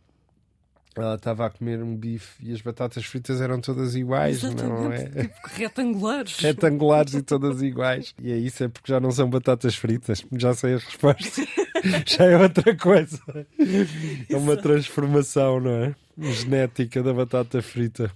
[1.03, 4.93] ela estava a comer um bife e as batatas fritas eram todas iguais, Exatamente, não
[4.93, 5.23] é?
[5.25, 6.37] Tipo retangulares.
[6.41, 8.15] Retangulares e todas iguais.
[8.21, 10.25] E é isso, é porque já não são batatas fritas.
[10.33, 11.43] Já sei a resposta.
[12.07, 13.21] já é outra coisa.
[14.29, 15.95] É uma transformação, não é?
[16.19, 18.11] Genética da batata frita.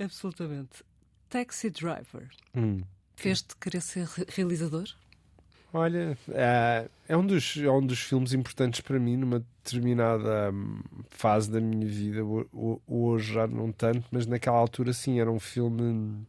[0.00, 0.84] Absolutamente.
[1.28, 2.28] Taxi Driver.
[2.54, 2.82] Hum.
[3.14, 4.86] Fez-te querer ser realizador?
[5.76, 10.80] Olha, é, é, um dos, é um dos filmes importantes para mim numa determinada hum,
[11.10, 12.20] fase da minha vida.
[12.88, 16.26] Hoje já não tanto, mas naquela altura sim, era um filme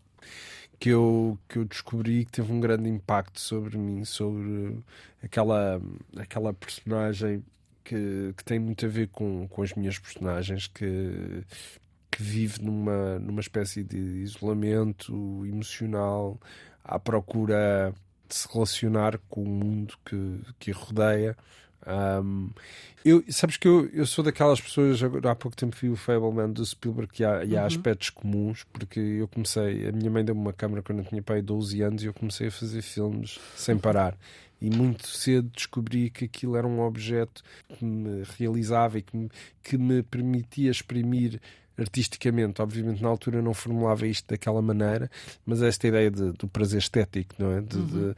[0.77, 4.79] que eu, que eu descobri que teve um grande impacto sobre mim, sobre
[5.23, 5.81] aquela,
[6.17, 7.41] aquela personagem
[7.85, 11.41] que, que tem muito a ver com, com as minhas personagens, que,
[12.11, 16.37] que vive numa, numa espécie de isolamento emocional
[16.83, 17.95] à procura
[18.27, 21.37] de se relacionar com o mundo que, que a rodeia.
[21.87, 22.49] Um,
[23.05, 26.65] eu, sabes que eu, eu sou daquelas pessoas, há pouco tempo vi o Fableman do
[26.65, 27.67] Spielberg e há, e há uhum.
[27.67, 31.41] aspectos comuns, porque eu comecei, a minha mãe deu-me uma câmera quando eu tinha pai
[31.41, 34.17] 12 anos e eu comecei a fazer filmes sem parar.
[34.59, 39.29] E muito cedo descobri que aquilo era um objeto que me realizava e que me,
[39.63, 41.39] que me permitia exprimir
[41.77, 42.61] artisticamente.
[42.61, 45.09] Obviamente, na altura não formulava isto daquela maneira,
[45.45, 47.61] mas esta ideia de, do prazer estético, não é?
[47.61, 47.85] De, uhum.
[47.85, 48.15] de,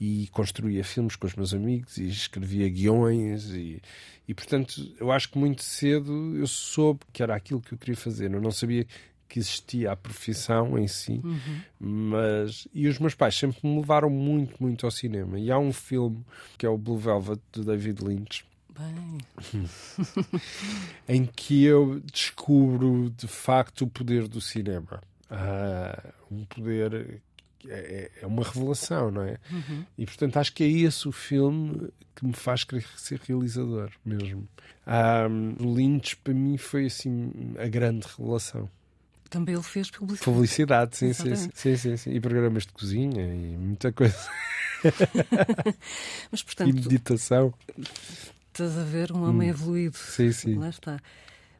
[0.00, 3.80] e construía filmes com os meus amigos e escrevia guiões e,
[4.26, 7.96] e, portanto, eu acho que muito cedo eu soube que era aquilo que eu queria
[7.96, 8.32] fazer.
[8.32, 8.86] Eu não sabia
[9.28, 11.60] que existia a profissão em si, uhum.
[11.80, 15.38] mas e os meus pais sempre me levaram muito, muito ao cinema.
[15.38, 16.22] E há um filme
[16.58, 18.44] que é o Blue Velvet de David Lynch
[18.78, 19.18] Bem.
[21.08, 25.00] em que eu descubro de facto o poder do cinema.
[25.30, 27.20] Uh, um poder
[27.68, 29.38] é, é, uma revelação, não é?
[29.50, 29.84] Uhum.
[29.96, 34.48] E portanto acho que é esse o filme que me faz querer ser realizador mesmo.
[34.86, 38.68] Um, Lynch para mim foi assim a grande revelação.
[39.30, 40.24] Também ele fez publicidade.
[40.24, 44.28] Publicidade, sim, sim, sim, sim, sim, E programas de cozinha e muita coisa.
[46.30, 46.68] Mas portanto.
[46.68, 47.54] E meditação.
[48.52, 49.50] Estás a ver um homem hum.
[49.50, 49.96] evoluído.
[49.96, 50.58] Sim, sim.
[50.58, 51.00] Lá está.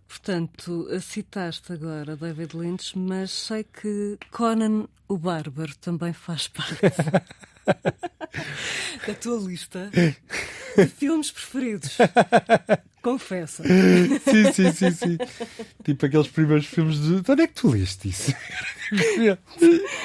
[0.07, 6.83] Portanto, citaste agora David Lynch, mas sei que Conan o Bárbaro também faz parte
[9.07, 9.91] da tua lista
[10.77, 11.97] de filmes preferidos.
[13.03, 13.65] Confessa.
[14.25, 15.19] Sim, sim, sim, sim.
[15.85, 17.21] Tipo aqueles primeiros filmes de.
[17.21, 18.33] de onde é que tu leste isso?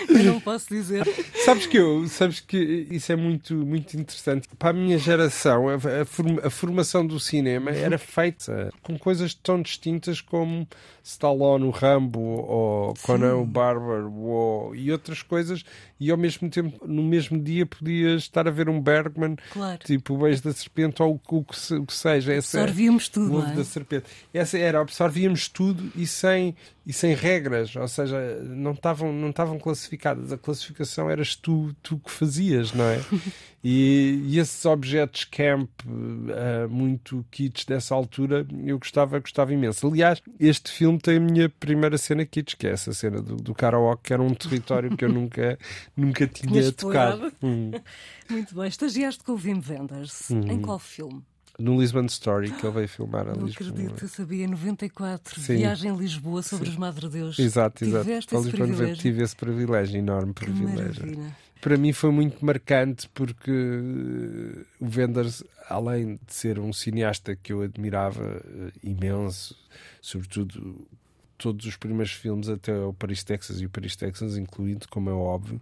[0.09, 1.07] Eu não posso dizer.
[1.45, 4.47] Sabes que eu, sabes que isso é muito, muito interessante.
[4.57, 9.61] Para a minha geração, a, a, a formação do cinema era feita com coisas tão
[9.61, 10.67] distintas como
[11.07, 15.63] Stallone, o Rambo, ou Conan o ou, e outras coisas,
[15.97, 19.79] e ao mesmo tempo, no mesmo dia, podias estar a ver um Bergman, claro.
[19.85, 22.33] tipo o Beijo da Serpente, ou o, que, o que seja.
[22.33, 23.33] Essa, absorvíamos tudo.
[23.33, 23.55] O ovo é?
[23.55, 24.05] da serpente.
[24.33, 29.59] Essa era, absorvíamos tudo e sem, e sem regras, ou seja, não estavam não estavam
[29.59, 30.31] classificadas.
[30.31, 32.99] A classificação eras tu, tu que fazias, não é?
[33.63, 39.87] e, e, esses objetos camp uh, muito kits dessa altura, eu gostava, gostava imenso.
[39.87, 43.53] Aliás, este filme tem a minha primeira cena kits, que é essa cena do, do
[43.53, 45.57] karaoke, que era um território que eu nunca,
[45.95, 47.31] nunca tinha tocado.
[47.43, 47.71] Hum.
[48.29, 48.67] Muito bem.
[48.67, 50.29] Estagiaste com o Wim Wenders.
[50.31, 50.61] Em uhum.
[50.61, 51.23] qual filme?
[51.57, 53.69] No Lisbon Story que ele veio filmar a Não Lisboa.
[53.69, 55.57] acredito, eu sabia, 94, Sim.
[55.57, 56.71] viagem em Lisboa sobre Sim.
[56.71, 57.39] os Madre Deus.
[57.39, 58.03] Exato, exato.
[58.03, 58.95] Tiveste esse privilégio.
[58.97, 61.05] Tive esse privilégio, enorme privilégio.
[61.05, 61.35] Maravilha.
[61.59, 67.51] Para mim foi muito marcante porque eh, o Wenders, além de ser um cineasta que
[67.51, 69.57] eu admirava uh, imenso,
[69.99, 70.87] sobretudo
[71.37, 75.13] todos os primeiros filmes até o Paris, Texas e o Paris, Texas incluído, como é
[75.13, 75.61] óbvio,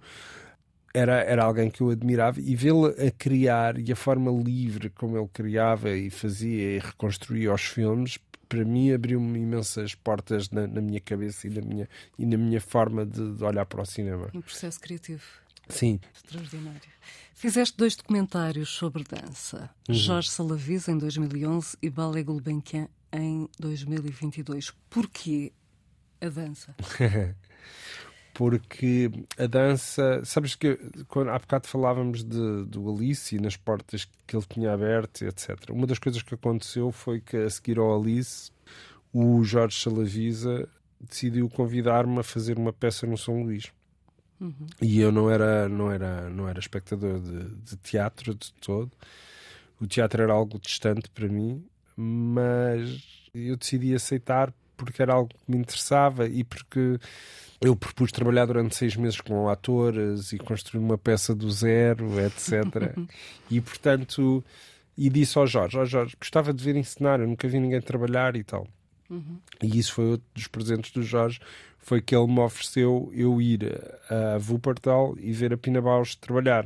[0.96, 5.18] era, era alguém que eu admirava e vê-lo a criar e a forma livre como
[5.18, 10.80] ele criava e fazia e reconstruía os filmes para mim abriu-me imensas portas na, na,
[10.80, 14.30] minha cabeça e na minha, e na minha forma de, de olhar para o cinema.
[14.34, 15.24] Um processo criativo.
[15.68, 16.00] Sim.
[16.14, 16.80] Extraordinário.
[17.34, 19.70] Fizeste dois documentários sobre dança.
[19.90, 19.96] Uhum.
[19.96, 24.72] Jorge Salavis em 2011 e Ballet Gulbenkian em 2022.
[24.90, 25.52] Porquê
[26.22, 26.76] a dança?
[28.36, 34.08] porque a dança, sabes que quando, há bocado falávamos de, do Alice e nas portas
[34.28, 35.70] que ele tinha aberto, etc.
[35.72, 38.52] Uma das coisas que aconteceu foi que a seguir ao Alice,
[39.12, 43.72] o Jorge Salavisa decidiu convidar-me a fazer uma peça no São Luís.
[44.40, 44.68] Uhum.
[44.82, 48.92] E eu não era, não era, não era espectador de, de teatro de todo.
[49.80, 55.52] O teatro era algo distante para mim mas eu decidi aceitar porque era algo que
[55.52, 57.00] me interessava e porque
[57.62, 62.96] eu propus trabalhar durante seis meses com atores e construir uma peça do zero, etc.
[63.50, 64.44] e portanto,
[64.98, 68.36] e disse ao Jorge: oh, Jorge, gostava de ver ensinar, eu nunca vi ninguém trabalhar
[68.36, 68.68] e tal.
[69.10, 69.40] Uhum.
[69.62, 71.40] E isso foi outro dos presentes do Jorge,
[71.78, 73.64] foi que ele me ofereceu eu ir
[74.10, 76.66] a Wuppertal e ver a Pina Bausch trabalhar.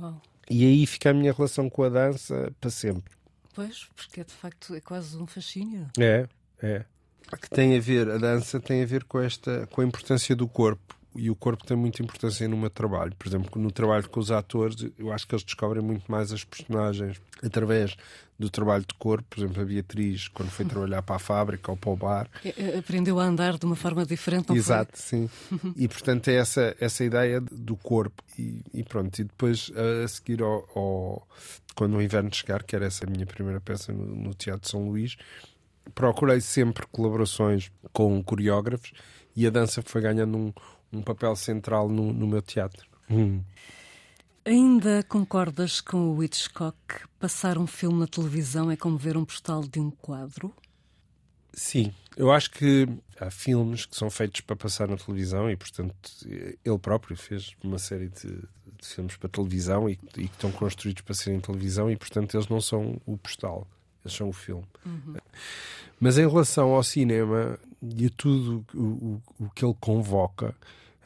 [0.00, 0.20] Uau.
[0.48, 3.12] E aí fica a minha relação com a dança para sempre.
[3.54, 5.88] Pois, porque é de facto é quase um fascínio.
[5.98, 6.26] É,
[6.62, 6.84] é.
[7.40, 10.46] Que tem a ver, a dança tem a ver com esta, com a importância do
[10.46, 13.14] corpo e o corpo tem muita importância no meu trabalho.
[13.18, 16.42] Por exemplo, no trabalho com os atores, eu acho que eles descobrem muito mais as
[16.42, 17.96] personagens através
[18.38, 19.24] do trabalho de corpo.
[19.28, 22.30] Por exemplo, a Beatriz, quando foi trabalhar para a fábrica ou para o bar.
[22.44, 25.28] É, é, aprendeu a andar de uma forma diferente, não Exato, foi?
[25.28, 25.30] sim.
[25.76, 28.22] e portanto é essa, essa ideia do corpo.
[28.38, 31.28] E, e pronto, e depois a, seguir ao, ao,
[31.74, 34.70] Quando o inverno chegar, que era essa a minha primeira peça no, no Teatro de
[34.70, 35.16] São Luís,
[35.94, 38.92] procurei sempre colaborações com coreógrafos
[39.34, 40.52] e a dança foi ganhando um
[40.92, 42.86] um papel central no, no meu teatro.
[43.10, 43.42] Hum.
[44.44, 46.76] Ainda concordas com o Hitchcock?
[47.18, 50.52] Passar um filme na televisão é como ver um postal de um quadro?
[51.54, 52.88] Sim, eu acho que
[53.20, 57.78] há filmes que são feitos para passar na televisão e, portanto, ele próprio fez uma
[57.78, 58.28] série de,
[58.80, 62.48] de filmes para televisão e, e, que estão construídos para serem televisão e, portanto, eles
[62.48, 63.68] não são o postal,
[64.10, 64.64] são o filme.
[64.84, 65.14] Uhum.
[66.00, 70.54] Mas em relação ao cinema e a tudo o, o, o que ele convoca,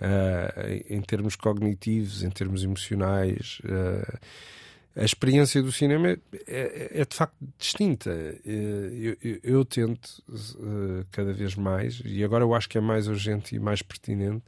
[0.01, 3.61] uh, em termos cognitivos, em termos emocionais.
[3.65, 4.19] Uh,
[4.95, 8.11] a experiência do cinema é, é, é de facto distinta.
[8.45, 13.07] Eu, eu, eu tento uh, cada vez mais, e agora eu acho que é mais
[13.07, 14.45] urgente e mais pertinente,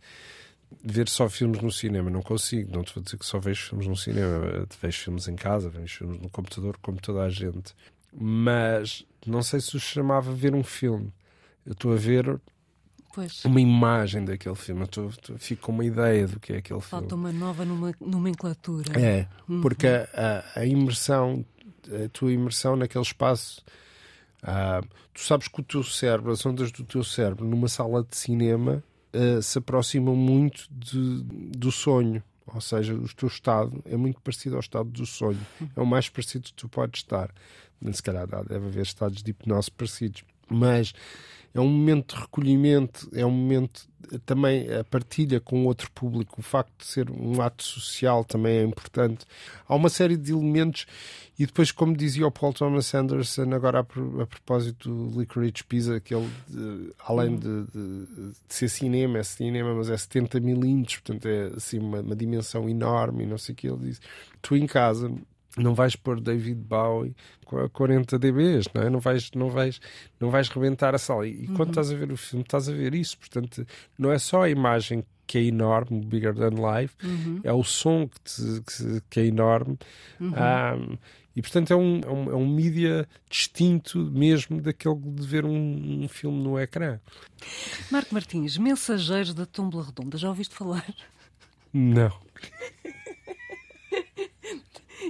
[0.83, 2.09] ver só filmes no cinema.
[2.09, 4.67] Não consigo, não te vou dizer que só vejo filmes no cinema.
[4.81, 7.75] Vejo filmes em casa, vejo filmes no computador, como toda a gente.
[8.19, 11.13] Mas não sei se o chamava ver um filme.
[11.65, 12.41] Eu estou a ver
[13.15, 13.45] Pois.
[13.45, 14.87] uma imagem daquele filme.
[14.97, 17.11] Eu fico com uma ideia do que é aquele Falta filme.
[17.11, 18.99] Falta uma nova numa, nomenclatura.
[18.99, 19.61] É, uhum.
[19.61, 21.45] porque a, a, imersão,
[21.87, 23.63] a tua imersão naquele espaço,
[24.43, 28.17] uh, tu sabes que o teu cérebro, as ondas do teu cérebro numa sala de
[28.17, 28.83] cinema
[29.15, 32.23] uh, se aproximam muito de, do sonho.
[32.55, 35.41] Ou seja, o teu estado é muito parecido ao estado do sonho.
[35.77, 37.31] É o mais parecido que tu podes estar.
[37.93, 40.25] Se calhar deve haver estados de hipnose parecidos.
[40.51, 40.93] Mas
[41.55, 43.89] é um momento de recolhimento, é um momento
[44.25, 48.63] também a partilha com outro público, o facto de ser um ato social também é
[48.63, 49.27] importante.
[49.67, 50.87] Há uma série de elementos,
[51.39, 56.15] e depois, como dizia o Paul Thomas Anderson, agora a, propósito do Licorice Pizza, que
[56.15, 56.31] ele,
[56.99, 61.79] além de, de, de, ser cinema, é cinema, mas é 70 milímetros, portanto é assim
[61.79, 64.01] uma, uma dimensão enorme, e não sei o que ele diz.
[64.41, 65.13] Tu em casa
[65.59, 68.91] não vais pôr David Bowie com 40 dBs, não é?
[68.91, 69.81] Não vais, não vais,
[70.21, 71.27] não vais rebentar a sala.
[71.27, 71.55] E uhum.
[71.55, 73.19] quando estás a ver o filme, estás a ver isso.
[73.19, 73.67] Portanto,
[73.99, 77.41] não é só a imagem que é enorme, bigger than life, uhum.
[77.45, 79.79] é o som que, te, que, que é enorme.
[80.19, 80.33] Uhum.
[80.33, 80.99] Um,
[81.37, 86.03] e portanto é um, é um, é um mídia distinto mesmo daquele de ver um,
[86.03, 86.99] um filme no ecrã.
[87.93, 90.85] Marco Martins, Mensageiros da Tumba Redonda, já ouviste falar?
[91.73, 92.11] Não.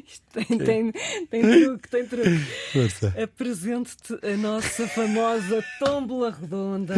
[0.06, 0.92] Isto tem, tem,
[1.30, 3.22] tem truque, tem truque.
[3.22, 6.94] Apresente-te a nossa famosa tómbola redonda.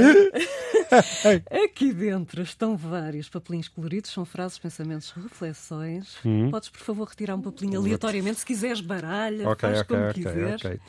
[1.65, 6.17] Aqui dentro estão vários papelinhos coloridos, são frases, pensamentos, reflexões.
[6.25, 6.51] Hum.
[6.51, 10.25] Podes, por favor, retirar um papelinho aleatoriamente, se quiseres baralha, okay, faz okay, como okay,
[10.25, 10.65] quiseres.
[10.65, 10.81] Okay.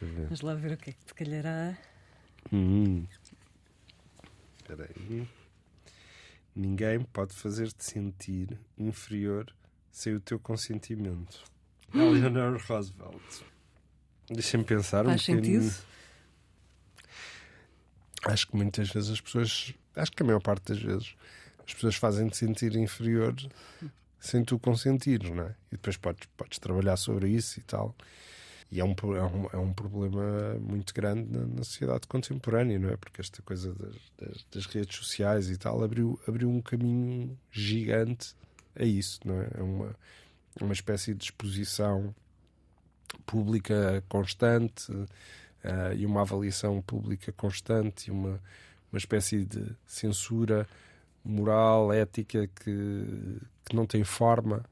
[0.00, 1.76] Vamos lá ver o que é que te calhará.
[2.52, 3.06] Hum.
[4.58, 5.26] Espera aí.
[6.54, 9.46] Ninguém pode fazer-te sentir inferior
[9.90, 11.42] sem o teu consentimento.
[11.94, 13.42] Eleanor Roosevelt.
[14.30, 15.74] Deixa-me pensar Faz um bocadinho.
[18.24, 21.14] Acho que muitas vezes as pessoas, acho que a maior parte das vezes,
[21.66, 23.34] as pessoas fazem-te sentir inferior
[24.20, 25.54] sem tu consentir, não é?
[25.72, 27.94] E depois podes, podes trabalhar sobre isso e tal.
[28.70, 32.90] E é um, é um, é um problema muito grande na, na, sociedade contemporânea, não
[32.90, 32.96] é?
[32.96, 38.34] Porque esta coisa das, das, das, redes sociais e tal abriu, abriu um caminho gigante
[38.78, 39.48] é isso, não é?
[39.58, 39.94] É uma,
[40.60, 42.14] uma espécie de exposição
[43.26, 45.06] pública constante uh,
[45.96, 48.40] e uma avaliação pública constante e uma,
[48.92, 50.66] uma espécie de censura
[51.24, 54.64] moral, ética que, que não tem forma.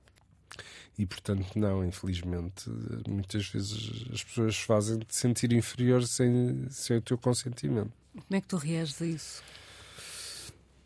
[0.98, 2.70] E portanto, não, infelizmente,
[3.06, 7.92] muitas vezes as pessoas fazem-te sentir inferior sem, sem o teu consentimento.
[8.12, 9.42] Como é que tu reages a isso?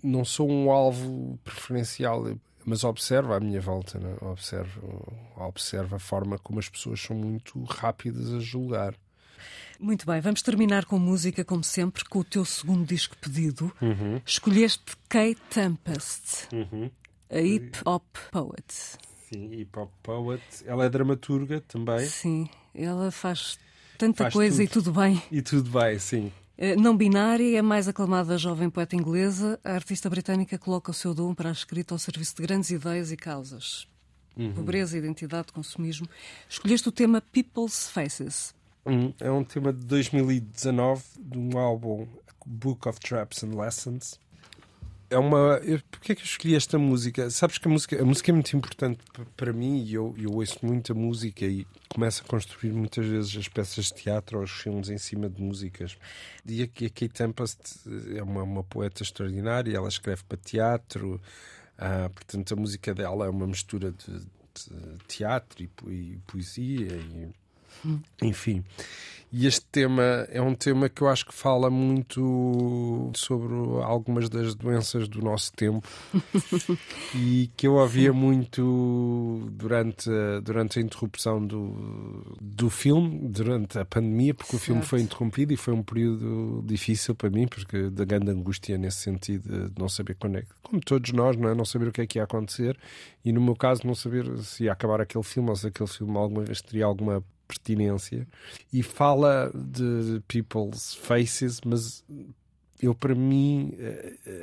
[0.03, 2.27] Não sou um alvo preferencial
[2.65, 4.17] mas observa à minha volta, né?
[4.21, 4.81] observa,
[5.37, 8.95] observa a forma como as pessoas são muito rápidas a julgar.
[9.79, 13.73] Muito bem, vamos terminar com música, como sempre, com o teu segundo disco pedido.
[13.81, 14.21] Uhum.
[14.27, 16.91] Escolheste Kay Tempest, uhum.
[17.31, 18.99] a hip hop poet.
[19.29, 20.43] Sim, hip hop poet.
[20.67, 22.05] Ela é dramaturga também.
[22.05, 23.59] Sim, ela faz
[23.97, 24.65] tanta faz coisa tudo.
[24.65, 25.23] e tudo bem.
[25.31, 26.31] E tudo bem, sim.
[26.63, 31.15] Eh, não binária, é mais aclamada jovem poeta inglesa, a artista britânica coloca o seu
[31.15, 33.89] dom para a escrita ao serviço de grandes ideias e causas.
[34.37, 34.53] Uhum.
[34.53, 36.07] Pobreza, identidade, consumismo.
[36.47, 38.55] Escolheste o tema People's Faces.
[38.85, 39.15] Uhum.
[39.19, 42.07] É um tema de 2019 de um álbum
[42.45, 44.21] Book of Traps and Lessons
[45.11, 45.61] é uma.
[45.91, 47.29] Porquê é que eu escolhi esta música?
[47.31, 49.01] Sabes que a música, a música é muito importante
[49.37, 53.49] para mim e eu, eu ouço muita música e começo a construir muitas vezes as
[53.49, 55.99] peças de teatro ou os filmes em cima de músicas.
[56.47, 57.59] E a, a Kate Tempest
[58.17, 61.21] é uma, uma poeta extraordinária, ela escreve para teatro,
[61.77, 67.29] ah, portanto a música dela é uma mistura de, de teatro e, e poesia e
[68.23, 68.65] enfim.
[69.33, 73.55] E este tema é um tema que eu acho que fala muito sobre
[73.85, 75.87] algumas das doenças do nosso tempo
[77.15, 80.11] e que eu ouvia muito durante,
[80.43, 84.63] durante a interrupção do, do filme, durante a pandemia, porque certo.
[84.63, 88.77] o filme foi interrompido e foi um período difícil para mim, porque da grande angústia
[88.77, 91.55] nesse sentido de não saber quando é, como todos nós, não é?
[91.55, 92.77] Não saber o que é que ia acontecer
[93.25, 96.17] e no meu caso não saber se ia acabar aquele filme ou se aquele filme
[96.17, 98.27] alguma vez teria alguma pertinência
[98.73, 102.05] e fala de people's faces, mas
[102.81, 103.75] eu para mim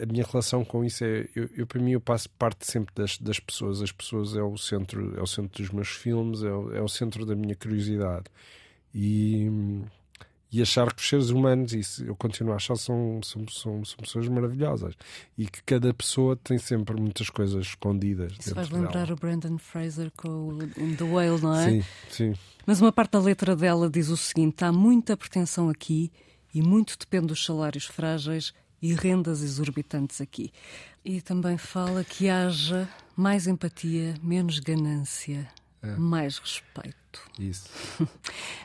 [0.01, 3.17] a minha relação com isso é eu, eu para mim eu passo parte sempre das,
[3.17, 3.81] das pessoas.
[3.81, 6.87] As pessoas é o centro é o centro dos meus filmes é o, é o
[6.87, 8.25] centro da minha curiosidade.
[8.93, 9.49] E
[10.51, 13.97] e achar que os seres humanos, isso eu continuo a achar, são, são, são, são
[13.97, 14.93] pessoas maravilhosas
[15.37, 18.33] e que cada pessoa tem sempre muitas coisas escondidas.
[18.39, 19.13] Isso faz lembrar dela.
[19.13, 21.69] o Brandon Fraser com o The Whale, não é?
[21.69, 22.33] Sim, sim.
[22.65, 26.11] Mas uma parte da letra dela diz o seguinte: há muita pretensão aqui
[26.53, 30.51] e muito depende dos salários frágeis e rendas exorbitantes aqui.
[31.03, 35.47] E também fala que haja mais empatia, menos ganância,
[35.81, 35.95] é.
[35.95, 36.95] mais respeito.
[37.39, 37.69] Isso.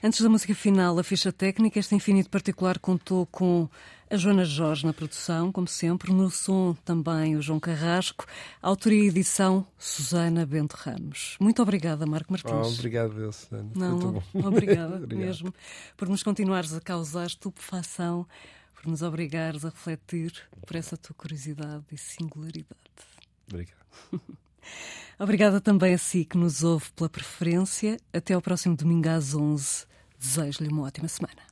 [0.02, 3.68] Antes da música final, a ficha técnica, este infinito particular contou com
[4.10, 8.26] a Joana Jorge na produção, como sempre, no som também o João Carrasco,
[8.60, 11.36] autoria e edição Susana Bento Ramos.
[11.40, 12.52] Muito obrigada, Marco Martins.
[12.52, 13.70] Oh, obrigado, Susana.
[13.74, 15.54] Não, obrigada mesmo
[15.96, 18.26] por nos continuares a causar estupefação,
[18.74, 20.34] por nos obrigares a refletir
[20.66, 22.76] por essa tua curiosidade e singularidade.
[23.50, 24.38] Obrigado.
[25.18, 27.96] Obrigada também a si que nos ouve pela preferência.
[28.12, 29.86] Até ao próximo domingo às 11.
[30.18, 31.42] Desejo-lhe uma ótima semana.